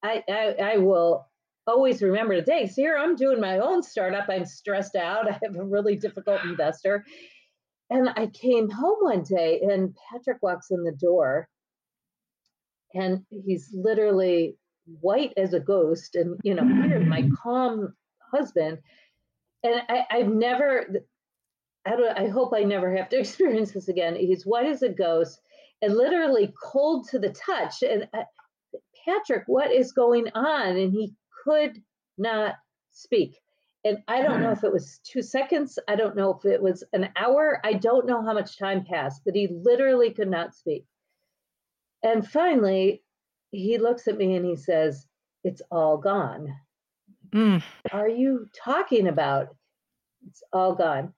[0.03, 1.27] I, I, I will
[1.67, 2.67] always remember today.
[2.67, 4.27] So here I'm doing my own startup.
[4.29, 5.29] I'm stressed out.
[5.31, 7.05] I have a really difficult investor.
[7.91, 11.49] and I came home one day and Patrick walks in the door
[12.95, 14.57] and he's literally
[15.01, 16.85] white as a ghost and you know mm.
[16.87, 17.95] here my calm
[18.33, 18.79] husband
[19.63, 20.87] and I, i've never
[21.85, 24.17] I don't I hope I never have to experience this again.
[24.17, 25.41] He's white as a ghost
[25.81, 27.83] and literally cold to the touch.
[27.83, 28.25] And I,
[29.05, 30.77] Patrick, what is going on?
[30.77, 31.83] And he could
[32.19, 32.55] not
[32.93, 33.37] speak.
[33.85, 34.57] And I don't know mm.
[34.57, 35.79] if it was two seconds.
[35.89, 37.61] I don't know if it was an hour.
[37.65, 40.85] I don't know how much time passed, but he literally could not speak.
[42.03, 43.03] And finally,
[43.51, 45.07] he looks at me and he says,
[45.45, 46.55] It's all gone.
[47.33, 47.63] Mm.
[47.93, 49.49] Are you talking about?
[50.29, 51.13] It's all gone.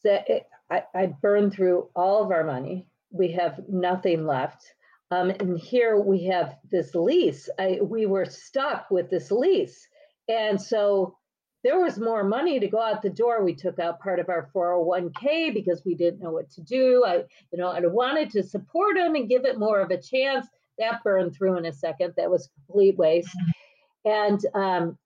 [0.00, 2.86] So it, I, I burned through all of our money.
[3.10, 4.64] We have nothing left.
[5.10, 7.48] Um, and here we have this lease.
[7.58, 9.86] I, we were stuck with this lease.
[10.28, 11.16] And so
[11.64, 13.42] there was more money to go out the door.
[13.42, 17.04] We took out part of our 401k because we didn't know what to do.
[17.06, 17.16] I,
[17.52, 20.46] you know, I wanted to support him and give it more of a chance.
[20.78, 22.12] That burned through in a second.
[22.16, 23.34] That was complete waste.
[24.04, 24.98] And um,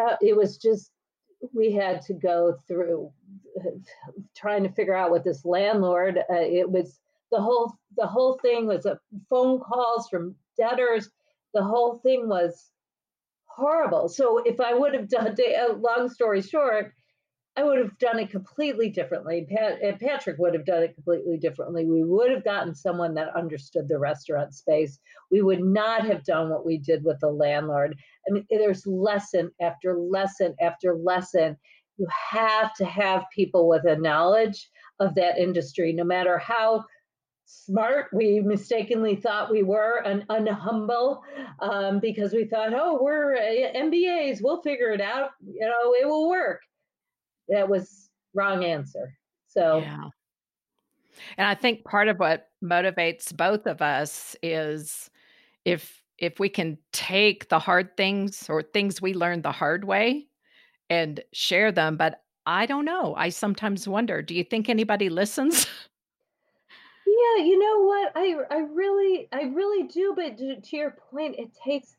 [0.00, 0.92] uh, it was just,
[1.52, 3.10] we had to go through
[3.58, 3.70] uh,
[4.36, 7.00] trying to figure out what this landlord, uh, it was
[7.34, 8.98] the whole the whole thing was a
[9.28, 11.10] phone calls from debtors.
[11.52, 12.70] The whole thing was
[13.56, 14.08] horrible.
[14.08, 16.92] So if I would have done, a uh, long story short,
[17.56, 19.46] I would have done it completely differently.
[19.48, 21.86] Pat, Patrick would have done it completely differently.
[21.86, 24.98] We would have gotten someone that understood the restaurant space.
[25.30, 27.96] We would not have done what we did with the landlord.
[28.28, 31.56] I mean, there's lesson after lesson after lesson.
[31.96, 36.84] You have to have people with a knowledge of that industry, no matter how
[37.46, 38.06] smart.
[38.12, 41.20] We mistakenly thought we were and unhumble
[41.60, 45.30] um, because we thought oh we're uh, mbas we'll figure it out.
[45.44, 46.60] You know it will work.
[47.48, 49.14] That was wrong answer.
[49.48, 50.08] So yeah.
[51.38, 55.10] And i think part of what motivates both of us is
[55.64, 60.26] if if we can take the hard things or things we learned the hard way
[60.90, 63.14] and share them but i don't know.
[63.16, 65.66] I sometimes wonder do you think anybody listens
[67.14, 68.12] Yeah, you know what?
[68.16, 71.94] I I really I really do, but to, to your point, it takes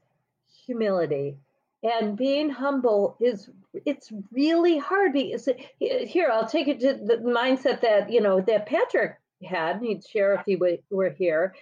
[0.65, 1.38] humility.
[1.84, 3.49] And being humble is
[3.86, 5.47] it's really hard because
[5.80, 9.78] here I'll take it to the mindset that you know that Patrick had.
[9.78, 10.58] and He'd share if he
[10.89, 11.54] were here,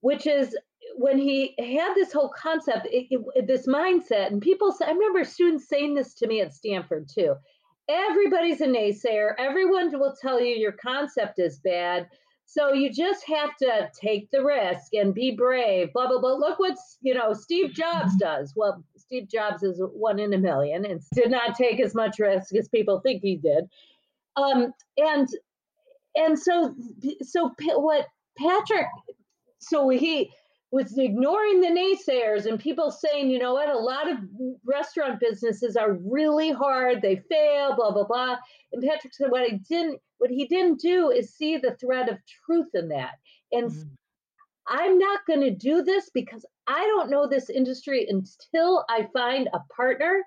[0.00, 0.56] which is
[0.96, 5.24] when he had this whole concept, it, it, this mindset, and people say, I remember
[5.24, 7.34] students saying this to me at Stanford too.
[7.88, 9.34] Everybody's a naysayer.
[9.38, 12.08] Everyone will tell you your concept is bad.
[12.46, 16.34] So you just have to take the risk and be brave, blah, blah, blah.
[16.34, 18.18] Look what, you know, Steve Jobs mm-hmm.
[18.18, 18.52] does.
[18.54, 22.54] Well, Steve Jobs is one in a million and did not take as much risk
[22.54, 23.64] as people think he did.
[24.36, 25.28] Um, and,
[26.14, 26.74] and so,
[27.22, 28.06] so what
[28.38, 28.86] Patrick,
[29.58, 30.30] so he,
[30.74, 34.18] was ignoring the naysayers and people saying, you know what, a lot of
[34.64, 38.36] restaurant businesses are really hard, they fail, blah, blah, blah.
[38.72, 42.16] And Patrick said, what I didn't, what he didn't do is see the thread of
[42.46, 43.16] truth in that.
[43.52, 43.90] And mm.
[44.66, 49.50] I'm not going to do this because I don't know this industry until I find
[49.52, 50.22] a partner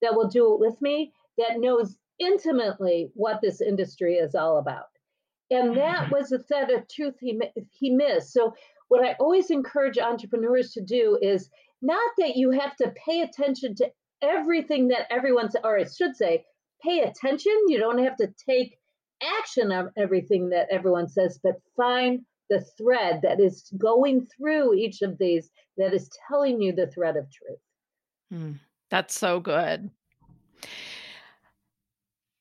[0.00, 4.86] that will do it with me that knows intimately what this industry is all about.
[5.50, 6.14] And that mm-hmm.
[6.14, 7.38] was the thread of truth he
[7.72, 8.32] he missed.
[8.32, 8.54] So
[8.88, 11.50] what I always encourage entrepreneurs to do is
[11.82, 13.90] not that you have to pay attention to
[14.22, 16.46] everything that everyone says, or I should say,
[16.82, 17.52] pay attention.
[17.68, 18.78] You don't have to take
[19.22, 25.02] action of everything that everyone says, but find the thread that is going through each
[25.02, 27.58] of these that is telling you the thread of truth.
[28.32, 28.58] Mm,
[28.90, 29.90] that's so good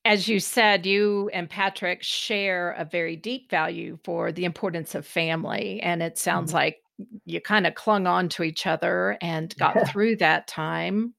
[0.05, 5.05] as you said, you and Patrick share a very deep value for the importance of
[5.05, 5.81] family.
[5.81, 6.57] And it sounds mm-hmm.
[6.57, 6.77] like
[7.25, 9.83] you kind of clung on to each other and got yeah.
[9.85, 11.15] through that time.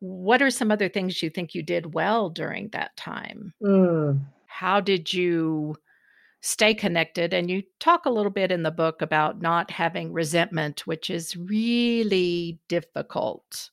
[0.00, 3.54] What are some other things you think you did well during that time?
[3.62, 4.20] Mm.
[4.62, 5.74] How did you
[6.40, 7.34] stay connected?
[7.34, 11.36] And you talk a little bit in the book about not having resentment, which is
[11.36, 13.70] really difficult.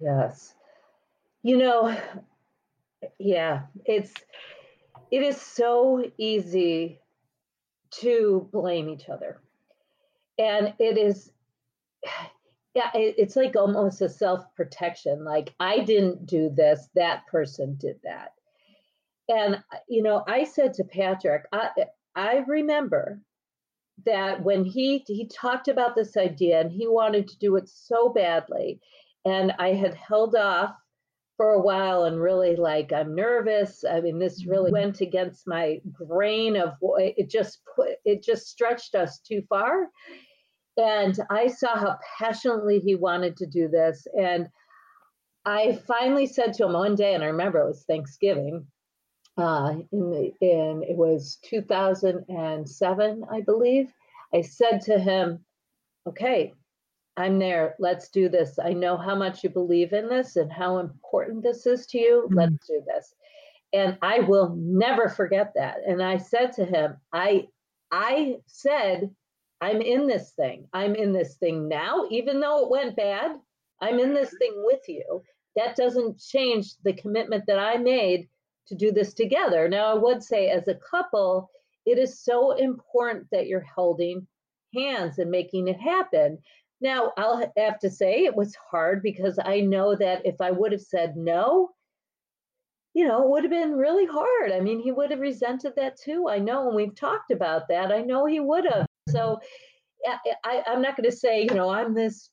[0.00, 0.52] Yes.
[1.44, 1.96] You know,
[3.20, 4.12] yeah, it's
[5.12, 6.98] it is so easy
[8.00, 9.40] to blame each other.
[10.40, 11.30] And it is
[12.74, 15.24] yeah, it, it's like almost a self-protection.
[15.24, 18.32] Like I didn't do this, that person did that.
[19.28, 21.70] And you know, I said to Patrick, I
[22.14, 23.20] I remember
[24.04, 28.10] that when he he talked about this idea and he wanted to do it so
[28.10, 28.80] badly
[29.24, 30.74] and I had held off
[31.36, 33.84] for a while and really like I'm nervous.
[33.84, 34.84] I mean, this really mm-hmm.
[34.84, 39.88] went against my grain of it just put it just stretched us too far.
[40.78, 44.06] And I saw how passionately he wanted to do this.
[44.18, 44.48] And
[45.44, 48.66] I finally said to him one day, and I remember it was Thanksgiving,
[49.36, 53.92] uh, in, the, in it was 2007, I believe.
[54.34, 55.44] I said to him,
[56.06, 56.54] "Okay,
[57.16, 57.76] I'm there.
[57.78, 58.58] Let's do this.
[58.58, 62.24] I know how much you believe in this and how important this is to you.
[62.26, 62.34] Mm-hmm.
[62.34, 63.14] Let's do this."
[63.72, 65.78] And I will never forget that.
[65.86, 67.48] And I said to him, "I,
[67.90, 69.10] I said."
[69.58, 70.68] I'm in this thing.
[70.74, 73.40] I'm in this thing now, even though it went bad.
[73.80, 75.22] I'm in this thing with you.
[75.56, 78.28] That doesn't change the commitment that I made
[78.68, 79.68] to do this together.
[79.68, 81.50] Now, I would say, as a couple,
[81.84, 84.26] it is so important that you're holding
[84.74, 86.38] hands and making it happen.
[86.80, 90.72] Now, I'll have to say it was hard because I know that if I would
[90.72, 91.70] have said no,
[92.92, 94.52] you know, it would have been really hard.
[94.52, 96.28] I mean, he would have resented that too.
[96.28, 97.92] I know, and we've talked about that.
[97.92, 98.86] I know he would have.
[99.08, 99.38] So
[100.44, 102.30] I, I'm not going to say, you know, I'm this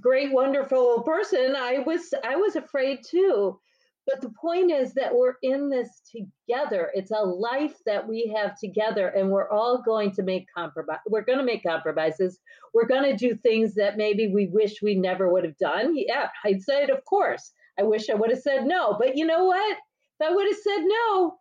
[0.00, 1.54] great, wonderful person.
[1.56, 3.60] I was, I was afraid too.
[4.06, 6.90] But the point is that we're in this together.
[6.94, 11.00] It's a life that we have together, and we're all going to make compromise.
[11.08, 12.38] We're going to make compromises.
[12.72, 15.94] We're going to do things that maybe we wish we never would have done.
[15.96, 17.52] Yeah, I'd say it, of course.
[17.78, 18.96] I wish I would have said no.
[18.98, 19.76] But you know what?
[20.20, 21.38] If I would have said no,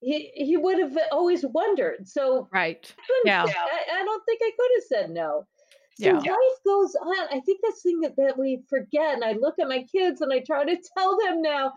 [0.00, 2.08] he he would have always wondered.
[2.08, 2.92] So right,
[3.24, 3.44] yeah.
[3.44, 5.46] I, I, don't think I could have said no.
[6.00, 6.12] So yeah.
[6.12, 7.26] life goes on.
[7.30, 9.14] I think that's thing that, that we forget.
[9.14, 11.72] And I look at my kids and I try to tell them now,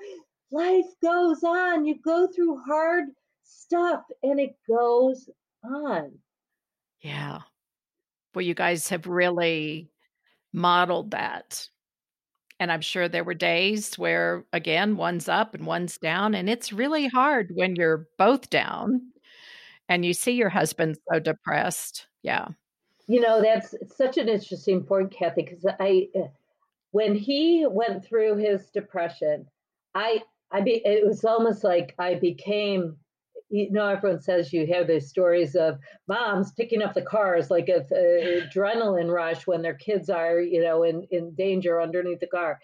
[0.52, 1.86] life goes on.
[1.86, 3.06] You go through hard
[3.44, 5.30] stuff and it goes
[5.64, 6.12] on.
[7.02, 7.40] Yeah.
[8.34, 9.90] Well, you guys have really
[10.54, 11.68] modeled that.
[12.60, 16.36] And I'm sure there were days where, again, one's up and one's down.
[16.36, 19.12] And it's really hard when you're both down
[19.90, 22.08] and you see your husband so depressed.
[22.24, 22.48] Yeah.
[23.08, 26.28] You know, that's such an interesting point, Kathy, because I, uh,
[26.92, 29.46] when he went through his depression,
[29.94, 32.98] I, I be, it was almost like I became,
[33.50, 35.78] you know, everyone says you hear these stories of
[36.08, 40.64] moms picking up the cars like a, a adrenaline rush when their kids are, you
[40.64, 42.60] know, in, in danger underneath the car.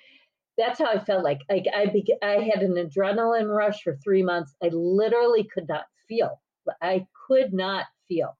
[0.57, 1.41] That's how I felt like.
[1.49, 4.55] Like I, be, I had an adrenaline rush for three months.
[4.63, 6.41] I literally could not feel.
[6.81, 8.37] I could not feel.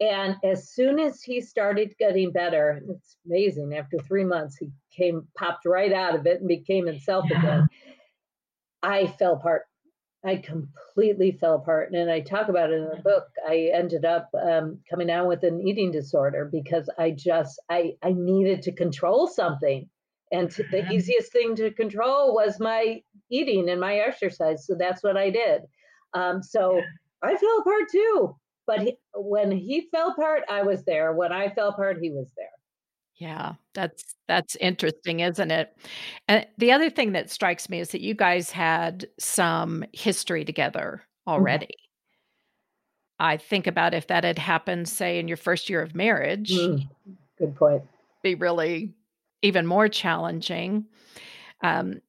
[0.00, 3.74] And as soon as he started getting better, it's amazing.
[3.74, 7.38] After three months, he came popped right out of it and became himself yeah.
[7.38, 7.68] again.
[8.82, 9.62] I fell apart.
[10.24, 11.92] I completely fell apart.
[11.92, 13.24] And I talk about it in the book.
[13.48, 18.12] I ended up um, coming down with an eating disorder because I just I I
[18.12, 19.88] needed to control something.
[20.32, 24.66] And to, the easiest thing to control was my eating and my exercise.
[24.66, 25.62] So that's what I did.
[26.12, 26.82] Um, so
[27.22, 28.36] I fell apart too.
[28.66, 31.12] But he, when he fell apart, I was there.
[31.12, 32.46] When I fell apart, he was there.
[33.16, 35.74] Yeah, that's that's interesting, isn't it?
[36.28, 41.02] And the other thing that strikes me is that you guys had some history together
[41.02, 41.30] mm-hmm.
[41.30, 41.66] already.
[41.66, 41.82] Mm-hmm.
[43.18, 46.52] I think about if that had happened, say, in your first year of marriage.
[46.52, 46.86] Mm,
[47.38, 47.82] good point.
[48.22, 48.92] Be really
[49.40, 50.84] even more challenging.
[51.62, 52.02] Um,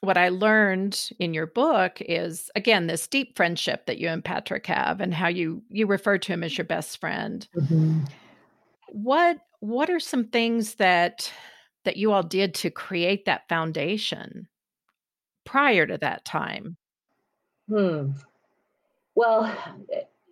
[0.00, 4.66] what I learned in your book is again this deep friendship that you and Patrick
[4.66, 7.46] have and how you you refer to him as your best friend.
[7.56, 8.04] Mm-hmm.
[8.88, 11.32] What what are some things that
[11.84, 14.48] that you all did to create that foundation
[15.44, 16.76] prior to that time?
[17.68, 18.10] Hmm.
[19.14, 19.52] Well,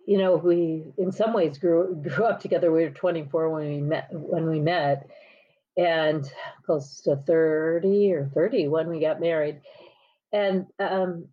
[0.05, 2.71] you know, we in some ways grew grew up together.
[2.71, 5.09] We were 24 when we met when we met
[5.77, 6.29] and
[6.65, 9.61] close to 30 or 30 when we got married.
[10.33, 11.27] And um,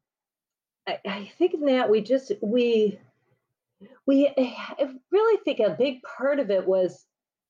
[0.86, 2.98] I, I think in that we just, we,
[4.06, 7.04] we I really think a big part of it was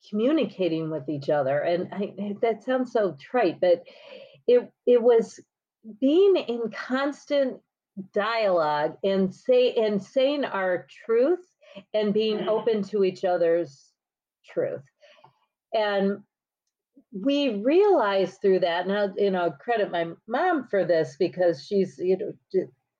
[0.09, 1.59] communicating with each other.
[1.59, 3.83] And I, that sounds so trite, but
[4.47, 5.39] it, it was
[5.99, 7.59] being in constant
[8.13, 11.45] dialogue and say and saying our truth
[11.93, 12.47] and being mm.
[12.47, 13.91] open to each other's
[14.45, 14.83] truth
[15.73, 16.21] and
[17.11, 22.17] we realized through that now you know credit my mom for this because she's you
[22.17, 22.33] know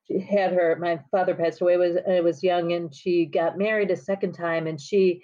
[0.06, 3.90] she had her my father passed away was I was young and she got married
[3.90, 5.22] a second time and she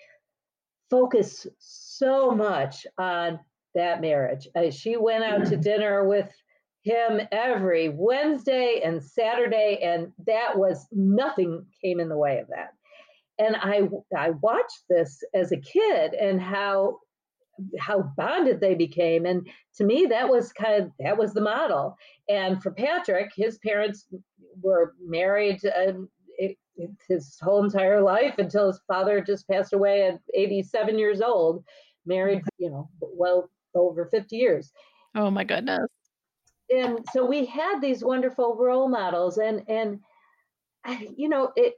[0.91, 3.41] focused so much on
[3.74, 4.47] that marriage.
[4.55, 6.28] Uh, she went out to dinner with
[6.83, 12.74] him every Wednesday and Saturday and that was nothing came in the way of that.
[13.39, 16.99] And I I watched this as a kid and how
[17.78, 19.26] how bonded they became.
[19.26, 21.96] And to me, that was kind of that was the model.
[22.28, 24.06] And for Patrick, his parents
[24.60, 25.92] were married uh,
[26.38, 31.64] it, his whole entire life until his father just passed away at 87 years old,
[32.06, 34.72] married, you know, well over 50 years.
[35.14, 35.86] Oh my goodness.
[36.74, 40.00] And so we had these wonderful role models and and
[41.16, 41.74] you know, it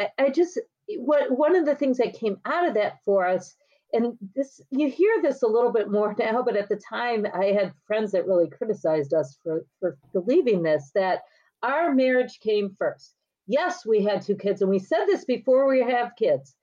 [0.00, 0.58] I, I just
[0.96, 3.54] what one of the things that came out of that for us
[3.92, 7.46] and this you hear this a little bit more now but at the time i
[7.46, 11.22] had friends that really criticized us for for believing this that
[11.62, 13.14] our marriage came first
[13.46, 16.54] yes we had two kids and we said this before we have kids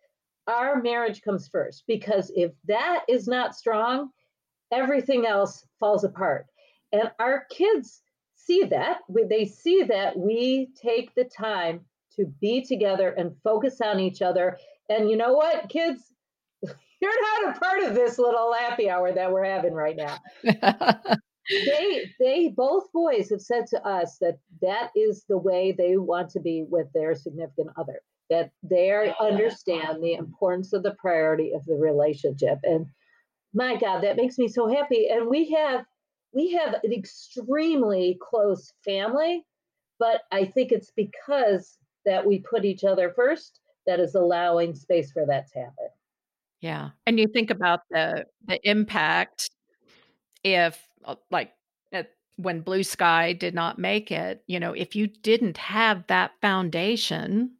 [0.48, 4.10] our marriage comes first because if that is not strong
[4.72, 6.46] everything else falls apart
[6.92, 8.02] and our kids
[8.36, 9.00] see that
[9.30, 11.82] they see that we take the time
[12.16, 14.58] to be together and focus on each other.
[14.90, 16.02] And you know what, kids?
[17.06, 20.18] You're not a part of this little happy hour that we're having right now.
[21.50, 26.32] they they both boys have said to us that that is the way they want
[26.32, 28.02] to be with their significant other
[28.32, 32.88] that they understand the importance of the priority of the relationship and
[33.54, 35.86] my god that makes me so happy and we have
[36.34, 39.46] we have an extremely close family
[40.00, 45.12] but i think it's because that we put each other first that is allowing space
[45.12, 45.88] for that to happen.
[46.66, 46.90] Yeah.
[47.06, 49.52] And you think about the the impact
[50.44, 51.52] if uh, like
[51.92, 56.32] at, when Blue Sky did not make it, you know, if you didn't have that
[56.42, 57.52] foundation,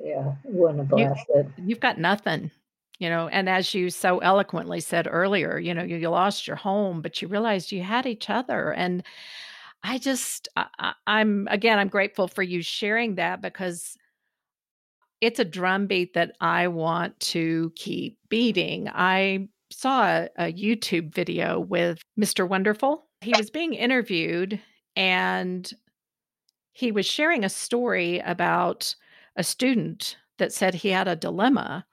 [0.00, 1.52] yeah, wouldn't have lasted.
[1.58, 2.50] You, you've got nothing
[2.98, 6.56] you know and as you so eloquently said earlier you know you, you, lost your
[6.56, 9.04] home but you realized you had each other and
[9.84, 13.96] I just, I, I'm again, I'm grateful for you sharing that because
[15.20, 18.88] it's a drumbeat that I want to keep beating.
[18.88, 22.48] I saw a, YouTube video with Mr.
[22.48, 23.06] Wonderful.
[23.20, 24.60] He was being interviewed
[24.96, 25.70] and
[26.72, 28.94] he was sharing a story about
[29.36, 31.84] a student that said he had a dilemma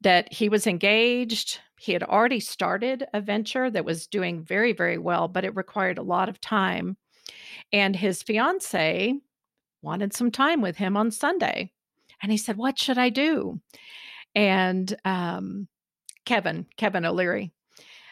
[0.00, 4.98] that he was engaged he had already started a venture that was doing very very
[4.98, 6.96] well but it required a lot of time
[7.72, 9.14] and his fiance
[9.82, 11.70] wanted some time with him on Sunday.
[12.22, 13.60] And he said, What should I do?
[14.34, 15.68] And um,
[16.24, 17.52] Kevin, Kevin O'Leary,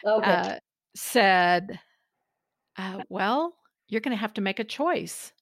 [0.05, 0.31] okay.
[0.31, 0.55] uh,
[0.95, 1.79] said,
[2.77, 3.55] uh, Well,
[3.87, 5.33] you're going to have to make a choice.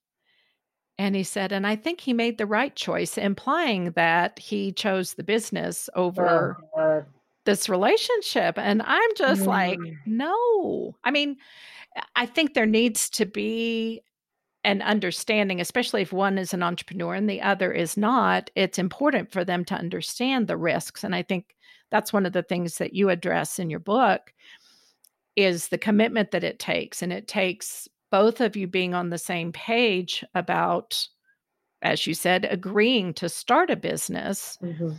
[0.98, 5.14] And he said, and I think he made the right choice, implying that he chose
[5.14, 7.02] the business over oh,
[7.44, 8.58] this relationship.
[8.58, 9.46] And I'm just mm.
[9.46, 10.94] like, no.
[11.02, 11.38] I mean,
[12.14, 14.02] I think there needs to be
[14.64, 18.50] an understanding, especially if one is an entrepreneur and the other is not.
[18.54, 21.02] It's important for them to understand the risks.
[21.02, 21.56] And I think
[21.90, 24.32] that's one of the things that you address in your book
[25.34, 27.02] is the commitment that it takes.
[27.02, 31.06] And it takes both of you being on the same page about,
[31.80, 34.58] as you said, agreeing to start a business.
[34.62, 34.92] Mm-hmm.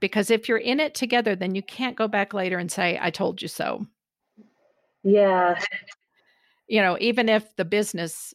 [0.00, 3.10] Because if you're in it together, then you can't go back later and say, I
[3.10, 3.86] told you so.
[5.02, 5.58] Yeah
[6.68, 8.34] you know, even if the business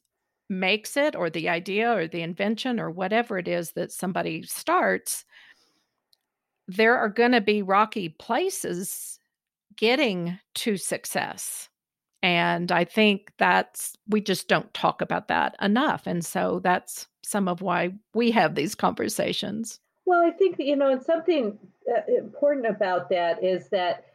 [0.59, 5.25] makes it or the idea or the invention or whatever it is that somebody starts,
[6.67, 9.19] there are going to be rocky places
[9.75, 11.69] getting to success.
[12.21, 16.07] And I think that's, we just don't talk about that enough.
[16.07, 19.79] And so that's some of why we have these conversations.
[20.05, 21.57] Well, I think, you know, and something
[21.89, 24.05] uh, important about that is that,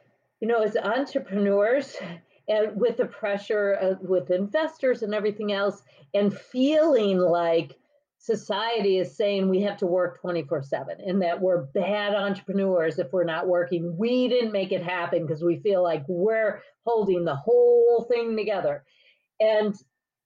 [0.40, 1.96] you know, as entrepreneurs,
[2.48, 5.82] and with the pressure uh, with investors and everything else,
[6.14, 7.76] and feeling like
[8.18, 13.12] society is saying we have to work 24 7 and that we're bad entrepreneurs if
[13.12, 13.96] we're not working.
[13.96, 18.84] We didn't make it happen because we feel like we're holding the whole thing together.
[19.40, 19.74] And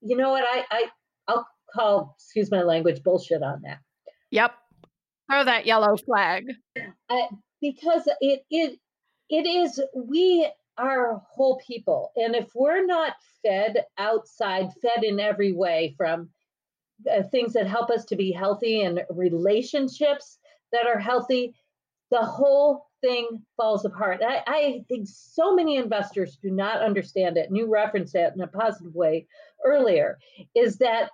[0.00, 0.44] you know what?
[0.44, 0.84] I, I
[1.28, 3.78] I'll call, excuse my language, bullshit on that.
[4.30, 4.52] Yep.
[5.30, 6.44] Throw that yellow flag.
[7.60, 8.78] Because it it
[9.28, 12.12] it is we our whole people.
[12.16, 16.30] And if we're not fed outside, fed in every way from
[17.10, 20.38] uh, things that help us to be healthy and relationships
[20.72, 21.54] that are healthy,
[22.10, 24.22] the whole thing falls apart.
[24.22, 28.42] I, I, think so many investors do not understand it, and you referenced it in
[28.42, 29.26] a positive way
[29.64, 30.18] earlier,
[30.54, 31.10] is that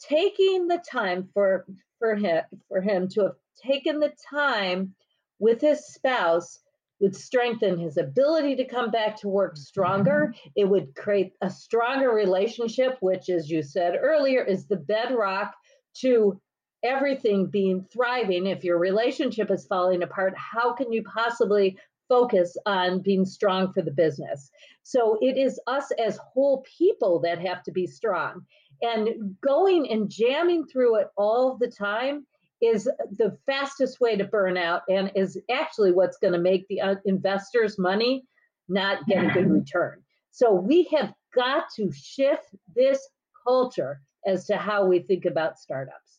[0.00, 1.66] taking the time for
[1.98, 4.94] for him for him to have taken the time
[5.38, 6.58] with his spouse
[7.00, 10.34] would strengthen his ability to come back to work stronger.
[10.54, 15.54] It would create a stronger relationship, which, as you said earlier, is the bedrock
[16.02, 16.40] to
[16.82, 18.46] everything being thriving.
[18.46, 21.76] If your relationship is falling apart, how can you possibly
[22.10, 24.50] focus on being strong for the business.
[24.82, 28.44] So it is us as whole people that have to be strong.
[28.82, 32.26] And going and jamming through it all the time
[32.60, 36.80] is the fastest way to burn out and is actually what's going to make the
[36.80, 38.24] uh, investors money
[38.68, 40.02] not get a good return.
[40.30, 43.06] So we have got to shift this
[43.46, 46.18] culture as to how we think about startups.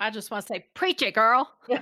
[0.00, 1.50] I just want to say, preach it, girl.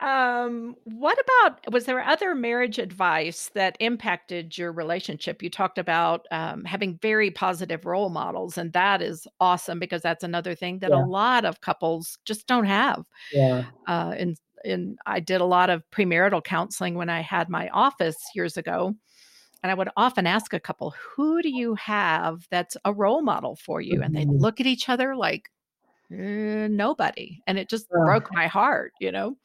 [0.00, 5.42] um, what about was there other marriage advice that impacted your relationship?
[5.42, 10.24] You talked about um, having very positive role models, and that is awesome because that's
[10.24, 11.04] another thing that yeah.
[11.04, 13.04] a lot of couples just don't have.
[13.32, 13.64] Yeah.
[13.86, 18.16] Uh, and and I did a lot of premarital counseling when I had my office
[18.34, 18.94] years ago
[19.62, 23.56] and I would often ask a couple, who do you have that's a role model
[23.56, 24.02] for you?
[24.02, 24.38] And they'd mm-hmm.
[24.38, 25.50] look at each other like,
[26.12, 27.42] eh, nobody.
[27.46, 29.36] And it just broke my heart, you know?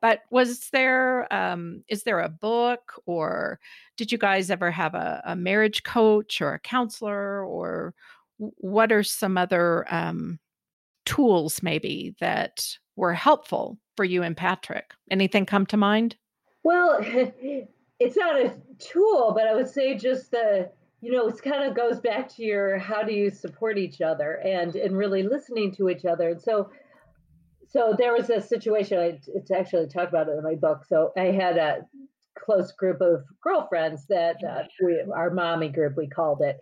[0.00, 3.60] But was there, um, is there a book or
[3.96, 7.94] did you guys ever have a, a marriage coach or a counselor or
[8.38, 10.38] what are some other um,
[11.04, 12.66] tools maybe that
[12.96, 14.92] were helpful for you and Patrick?
[15.10, 16.16] Anything come to mind?
[16.62, 16.98] Well,
[18.00, 20.70] it's not a tool, but I would say just the
[21.00, 24.36] you know it kind of goes back to your how do you support each other
[24.36, 26.30] and and really listening to each other.
[26.30, 26.70] And so
[27.74, 30.84] so there was a situation I it's actually talked about it in my book.
[30.86, 31.86] So I had a
[32.38, 36.58] close group of girlfriends that uh, we our mommy group we called it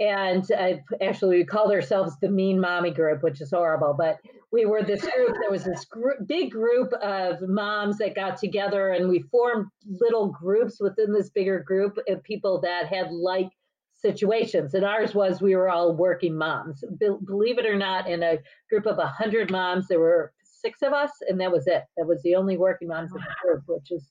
[0.00, 3.94] and I actually we called ourselves the Mean Mommy Group, which is horrible.
[3.98, 4.18] But
[4.52, 5.36] we were this group.
[5.40, 9.66] There was this gr- big group of moms that got together, and we formed
[10.00, 13.50] little groups within this bigger group of people that had like
[13.96, 14.74] situations.
[14.74, 16.84] And ours was we were all working moms.
[17.00, 18.38] Be- believe it or not, in a
[18.70, 21.84] group of a hundred moms, there were six of us, and that was it.
[21.96, 24.10] That was the only working moms in the group, which is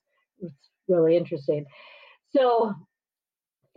[0.87, 1.65] really interesting.
[2.29, 2.73] So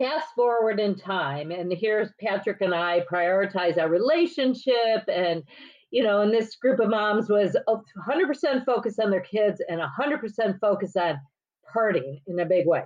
[0.01, 5.43] fast forward in time and here's patrick and i prioritize our relationship and
[5.91, 10.59] you know and this group of moms was 100% focused on their kids and 100%
[10.59, 11.19] focused on
[11.75, 12.83] partying in a big way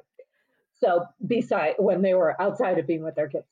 [0.74, 3.48] so beside when they were outside of being with their kids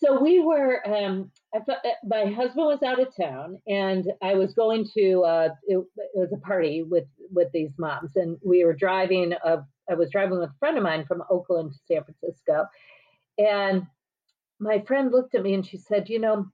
[0.00, 1.74] so we were um, uh,
[2.04, 6.32] my husband was out of town and i was going to uh, it, it, was
[6.32, 9.58] a party with with these moms and we were driving a
[9.90, 12.66] I was driving with a friend of mine from Oakland to San Francisco,
[13.38, 13.86] and
[14.60, 16.46] my friend looked at me and she said, "You know,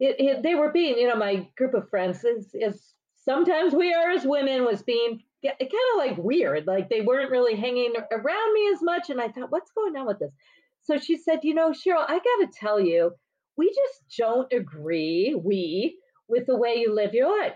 [0.00, 3.94] it, it, they were being, you know, my group of friends is, is sometimes we
[3.94, 8.54] are as women was being kind of like weird, like they weren't really hanging around
[8.54, 10.32] me as much." And I thought, what's going on with this?
[10.82, 13.12] So she said, "You know, Sheryl, I got to tell you,
[13.56, 15.34] we just don't agree.
[15.42, 17.54] We." With the way you live your life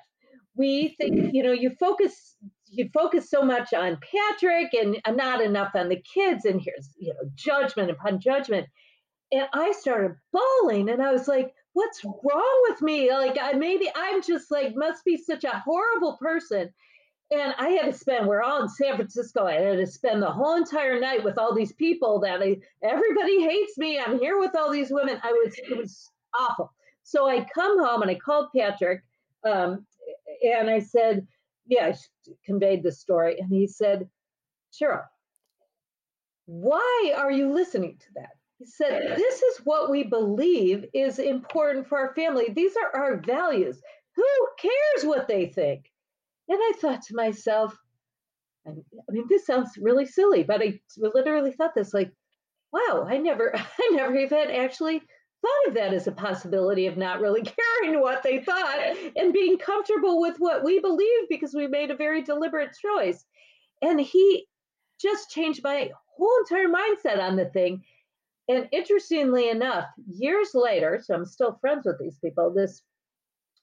[0.56, 2.36] we think you know you focus
[2.68, 7.12] you focus so much on Patrick and not enough on the kids, and here's you
[7.14, 8.66] know judgment upon judgment.
[9.32, 13.12] And I started bawling, and I was like, "What's wrong with me?
[13.12, 16.70] Like, I, maybe I'm just like must be such a horrible person."
[17.30, 18.26] And I had to spend.
[18.26, 19.46] We're all in San Francisco.
[19.46, 23.42] I had to spend the whole entire night with all these people that I, everybody
[23.42, 23.98] hates me.
[23.98, 25.18] I'm here with all these women.
[25.22, 26.08] I was it was
[26.38, 26.72] awful.
[27.02, 29.02] So I come home and I called Patrick,
[29.44, 29.86] um,
[30.42, 31.26] and I said
[31.66, 31.94] yeah, I
[32.44, 33.38] conveyed the story.
[33.38, 34.08] And he said,
[34.72, 35.04] Sheryl,
[36.46, 38.30] why are you listening to that?
[38.58, 42.46] He said, This is what we believe is important for our family.
[42.54, 43.80] These are our values.
[44.14, 44.24] Who
[44.58, 45.90] cares what they think?
[46.48, 47.76] And I thought to myself,
[48.66, 48.72] I
[49.10, 52.12] mean, this sounds really silly, but I literally thought this like,
[52.72, 57.20] wow, I never, I never even actually thought of that as a possibility of not
[57.20, 57.42] really
[57.82, 58.78] caring what they thought
[59.16, 63.24] and being comfortable with what we believe because we made a very deliberate choice.
[63.82, 64.46] And he
[65.00, 67.82] just changed my whole entire mindset on the thing.
[68.48, 72.82] And interestingly enough, years later, so I'm still friends with these people, this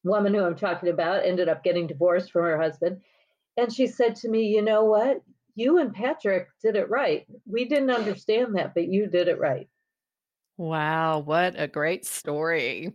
[0.03, 3.01] woman who I'm talking about ended up getting divorced from her husband.
[3.57, 5.21] And she said to me, You know what?
[5.55, 7.25] You and Patrick did it right.
[7.45, 9.67] We didn't understand that, but you did it right.
[10.57, 12.93] Wow, what a great story.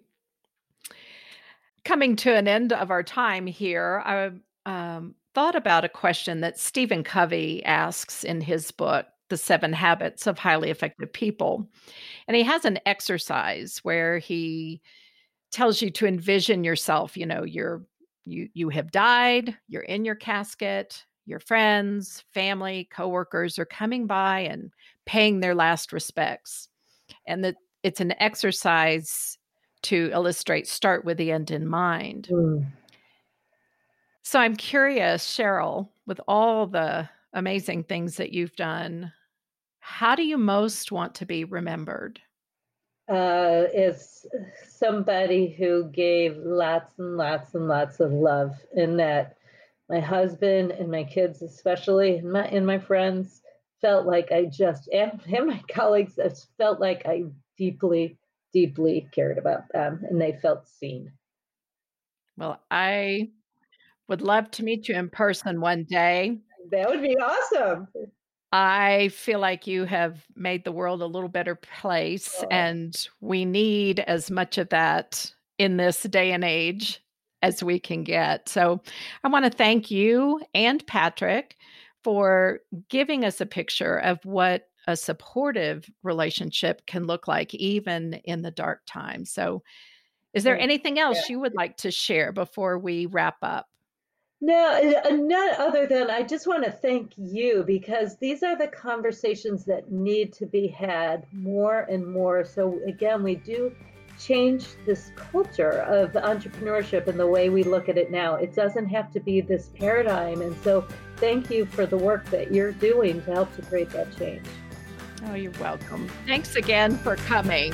[1.84, 4.30] Coming to an end of our time here, I
[4.66, 10.26] um, thought about a question that Stephen Covey asks in his book, The Seven Habits
[10.26, 11.68] of Highly Effective People.
[12.26, 14.82] And he has an exercise where he
[15.50, 17.84] tells you to envision yourself, you know, you're
[18.24, 24.40] you you have died, you're in your casket, your friends, family, coworkers are coming by
[24.40, 24.70] and
[25.06, 26.68] paying their last respects
[27.26, 29.38] and that it's an exercise
[29.82, 32.28] to illustrate start with the end in mind.
[32.30, 32.66] Mm.
[34.22, 39.12] So I'm curious, Sheryl, with all the amazing things that you've done,
[39.80, 42.20] how do you most want to be remembered?
[43.08, 44.26] Uh, is
[44.68, 49.36] somebody who gave lots and lots and lots of love, and that
[49.88, 53.40] my husband and my kids, especially, and my and my friends,
[53.80, 56.18] felt like I just and, and my colleagues
[56.58, 57.24] felt like I
[57.56, 58.18] deeply,
[58.52, 61.10] deeply cared about them, and they felt seen.
[62.36, 63.30] Well, I
[64.08, 66.38] would love to meet you in person one day.
[66.70, 67.88] That would be awesome.
[68.52, 72.46] I feel like you have made the world a little better place, oh.
[72.50, 77.02] and we need as much of that in this day and age
[77.42, 78.48] as we can get.
[78.48, 78.80] So
[79.22, 81.56] I want to thank you and Patrick
[82.02, 88.42] for giving us a picture of what a supportive relationship can look like, even in
[88.42, 89.30] the dark times.
[89.30, 89.62] So,
[90.34, 93.66] is there anything else you would like to share before we wrap up?
[94.40, 98.68] No, uh, not other than I just want to thank you because these are the
[98.68, 102.44] conversations that need to be had more and more.
[102.44, 103.74] So, again, we do
[104.16, 108.36] change this culture of entrepreneurship and the way we look at it now.
[108.36, 110.40] It doesn't have to be this paradigm.
[110.40, 110.86] And so,
[111.16, 114.46] thank you for the work that you're doing to help to create that change.
[115.26, 116.08] Oh, you're welcome.
[116.26, 117.72] Thanks again for coming.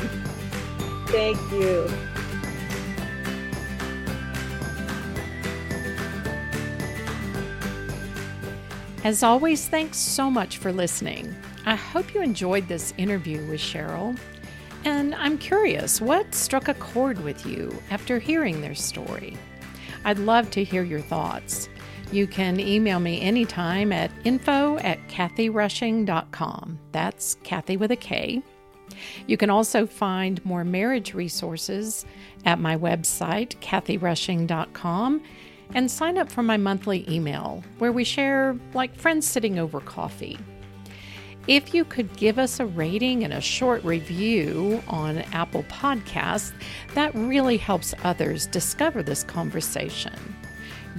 [1.08, 1.90] Thank you.
[9.04, 11.36] As always, thanks so much for listening.
[11.66, 14.18] I hope you enjoyed this interview with Sheryl.
[14.86, 19.36] And I'm curious, what struck a chord with you after hearing their story?
[20.06, 21.68] I'd love to hear your thoughts.
[22.12, 26.78] You can email me anytime at info at kathyrushing.com.
[26.92, 28.42] That's Kathy with a K.
[29.26, 32.06] You can also find more marriage resources
[32.46, 35.22] at my website, kathyrushing.com
[35.72, 40.38] and sign up for my monthly email where we share like friends sitting over coffee.
[41.46, 46.52] If you could give us a rating and a short review on Apple Podcasts,
[46.94, 50.14] that really helps others discover this conversation.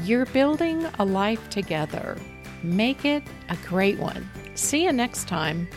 [0.04, 2.18] You're building a life together.
[2.62, 4.30] Make it a great one.
[4.56, 5.68] See you next time.